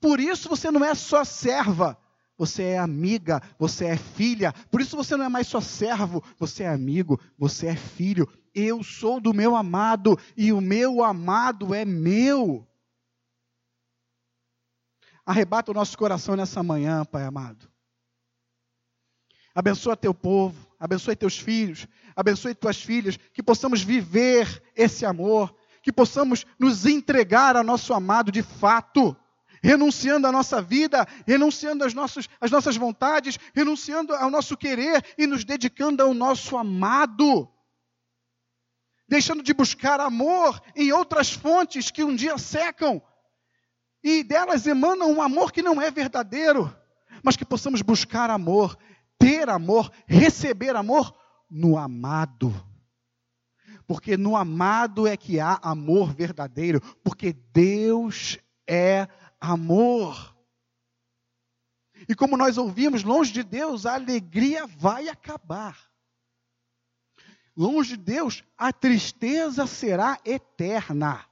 Por 0.00 0.20
isso 0.20 0.48
você 0.48 0.70
não 0.70 0.84
é 0.84 0.94
só 0.94 1.24
serva, 1.24 1.98
você 2.36 2.62
é 2.62 2.78
amiga, 2.78 3.42
você 3.58 3.86
é 3.86 3.96
filha. 3.96 4.52
Por 4.70 4.80
isso 4.80 4.96
você 4.96 5.16
não 5.16 5.24
é 5.24 5.28
mais 5.28 5.48
só 5.48 5.60
servo, 5.60 6.22
você 6.38 6.62
é 6.62 6.68
amigo, 6.68 7.20
você 7.36 7.66
é 7.66 7.74
filho. 7.74 8.28
Eu 8.54 8.84
sou 8.84 9.20
do 9.20 9.34
meu 9.34 9.56
amado 9.56 10.16
e 10.36 10.52
o 10.52 10.60
meu 10.60 11.02
amado 11.02 11.74
é 11.74 11.84
meu. 11.84 12.64
Arrebata 15.26 15.72
o 15.72 15.74
nosso 15.74 15.98
coração 15.98 16.36
nessa 16.36 16.62
manhã, 16.62 17.04
Pai 17.04 17.24
amado. 17.24 17.68
Abençoa 19.58 19.96
teu 19.96 20.14
povo, 20.14 20.68
abençoe 20.78 21.16
teus 21.16 21.36
filhos, 21.36 21.88
abençoe 22.14 22.54
tuas 22.54 22.80
filhas, 22.80 23.16
que 23.16 23.42
possamos 23.42 23.82
viver 23.82 24.62
esse 24.76 25.04
amor, 25.04 25.52
que 25.82 25.90
possamos 25.90 26.46
nos 26.56 26.86
entregar 26.86 27.56
ao 27.56 27.64
nosso 27.64 27.92
amado 27.92 28.30
de 28.30 28.40
fato, 28.40 29.16
renunciando 29.60 30.28
à 30.28 30.30
nossa 30.30 30.62
vida, 30.62 31.04
renunciando 31.26 31.82
às 31.82 31.92
nossas, 31.92 32.28
às 32.40 32.52
nossas 32.52 32.76
vontades, 32.76 33.36
renunciando 33.52 34.14
ao 34.14 34.30
nosso 34.30 34.56
querer 34.56 35.04
e 35.18 35.26
nos 35.26 35.44
dedicando 35.44 36.04
ao 36.04 36.14
nosso 36.14 36.56
amado. 36.56 37.52
Deixando 39.08 39.42
de 39.42 39.52
buscar 39.52 39.98
amor 39.98 40.62
em 40.76 40.92
outras 40.92 41.32
fontes 41.32 41.90
que 41.90 42.04
um 42.04 42.14
dia 42.14 42.38
secam, 42.38 43.02
e 44.04 44.22
delas 44.22 44.68
emana 44.68 45.04
um 45.04 45.20
amor 45.20 45.50
que 45.50 45.62
não 45.62 45.82
é 45.82 45.90
verdadeiro, 45.90 46.72
mas 47.24 47.36
que 47.36 47.44
possamos 47.44 47.82
buscar 47.82 48.30
amor, 48.30 48.78
ter 49.18 49.48
amor, 49.48 49.90
receber 50.06 50.76
amor 50.76 51.14
no 51.50 51.76
amado. 51.76 52.52
Porque 53.86 54.16
no 54.16 54.36
amado 54.36 55.06
é 55.06 55.16
que 55.16 55.40
há 55.40 55.58
amor 55.62 56.14
verdadeiro, 56.14 56.80
porque 57.02 57.32
Deus 57.32 58.38
é 58.66 59.08
amor. 59.40 60.36
E 62.06 62.14
como 62.14 62.36
nós 62.36 62.58
ouvimos, 62.58 63.02
longe 63.02 63.32
de 63.32 63.42
Deus, 63.42 63.86
a 63.86 63.94
alegria 63.94 64.66
vai 64.66 65.08
acabar. 65.08 65.88
Longe 67.56 67.96
de 67.96 68.04
Deus, 68.04 68.44
a 68.56 68.72
tristeza 68.72 69.66
será 69.66 70.20
eterna. 70.24 71.26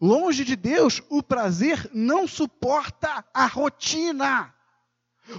Longe 0.00 0.44
de 0.44 0.56
Deus, 0.56 1.02
o 1.08 1.22
prazer 1.22 1.90
não 1.94 2.26
suporta 2.26 3.24
a 3.32 3.46
rotina. 3.46 4.53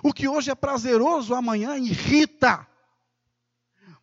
O 0.03 0.13
que 0.13 0.27
hoje 0.27 0.51
é 0.51 0.55
prazeroso, 0.55 1.33
amanhã 1.33 1.77
irrita. 1.77 2.67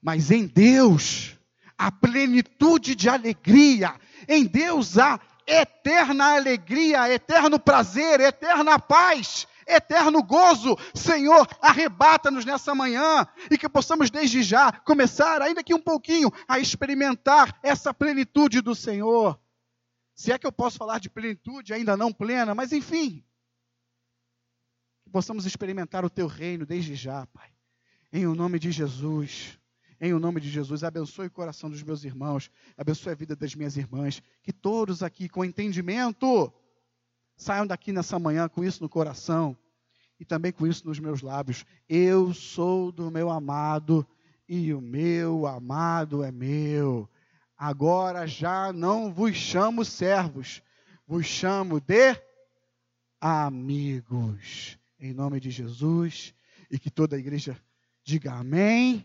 Mas 0.01 0.31
em 0.31 0.47
Deus, 0.47 1.39
a 1.77 1.91
plenitude 1.91 2.95
de 2.95 3.09
alegria. 3.09 3.95
Em 4.29 4.45
Deus 4.45 4.99
há 4.99 5.19
eterna 5.47 6.35
alegria, 6.35 7.13
eterno 7.13 7.59
prazer, 7.59 8.21
eterna 8.21 8.79
paz, 8.79 9.47
eterno 9.67 10.23
gozo. 10.23 10.77
Senhor, 10.95 11.47
arrebata-nos 11.61 12.45
nessa 12.45 12.75
manhã 12.75 13.27
e 13.51 13.59
que 13.59 13.69
possamos 13.69 14.11
desde 14.11 14.43
já 14.43 14.73
começar, 14.73 15.43
ainda 15.43 15.63
que 15.63 15.75
um 15.75 15.81
pouquinho, 15.81 16.33
a 16.47 16.59
experimentar 16.59 17.59
essa 17.63 17.93
plenitude 17.93 18.61
do 18.61 18.75
Senhor. 18.75 19.39
Se 20.15 20.31
é 20.31 20.39
que 20.39 20.47
eu 20.47 20.53
posso 20.53 20.79
falar 20.79 21.01
de 21.01 21.11
plenitude, 21.11 21.73
ainda 21.73 21.97
não 21.97 22.13
plena, 22.13 22.55
mas 22.55 22.73
enfim, 22.73 23.25
possamos 25.13 25.45
experimentar 25.45 26.05
o 26.05 26.11
teu 26.11 26.27
reino 26.27 26.65
desde 26.65 26.95
já, 26.95 27.27
Pai. 27.27 27.51
Em 28.13 28.27
o 28.27 28.35
nome 28.35 28.59
de 28.59 28.73
Jesus. 28.73 29.59
Em 30.01 30.13
o 30.13 30.19
nome 30.19 30.41
de 30.41 30.51
Jesus, 30.51 30.83
abençoe 30.83 31.29
o 31.29 31.31
coração 31.31 31.71
dos 31.71 31.81
meus 31.81 32.03
irmãos, 32.03 32.51
abençoe 32.77 33.13
a 33.13 33.15
vida 33.15 33.37
das 33.37 33.55
minhas 33.55 33.77
irmãs, 33.77 34.21
que 34.43 34.53
todos 34.53 35.01
aqui 35.01 35.29
com 35.29 35.45
entendimento 35.45 36.53
saiam 37.37 37.65
daqui 37.65 37.93
nessa 37.93 38.19
manhã 38.19 38.49
com 38.49 38.65
isso 38.65 38.83
no 38.83 38.89
coração 38.89 39.57
e 40.19 40.25
também 40.25 40.51
com 40.51 40.67
isso 40.67 40.89
nos 40.89 40.99
meus 40.99 41.23
lábios. 41.23 41.65
Eu 41.89 42.35
sou 42.35 42.91
do 42.91 43.13
meu 43.13 43.31
amado 43.31 44.05
e 44.49 44.75
o 44.75 44.81
meu 44.81 45.47
amado 45.47 46.25
é 46.25 46.33
meu. 46.33 47.09
Agora 47.57 48.27
já 48.27 48.73
não 48.73 49.13
vos 49.13 49.37
chamo 49.37 49.85
servos, 49.85 50.63
vos 51.07 51.27
chamo 51.27 51.81
de 51.81 52.21
amigos. 53.21 54.82
Em 55.05 55.13
nome 55.13 55.41
de 55.41 55.51
Jesus 55.51 56.33
e 56.71 56.79
que 56.79 56.89
toda 56.89 57.17
a 57.17 57.19
igreja 57.19 57.61
diga 58.05 58.35
amém. 58.35 59.01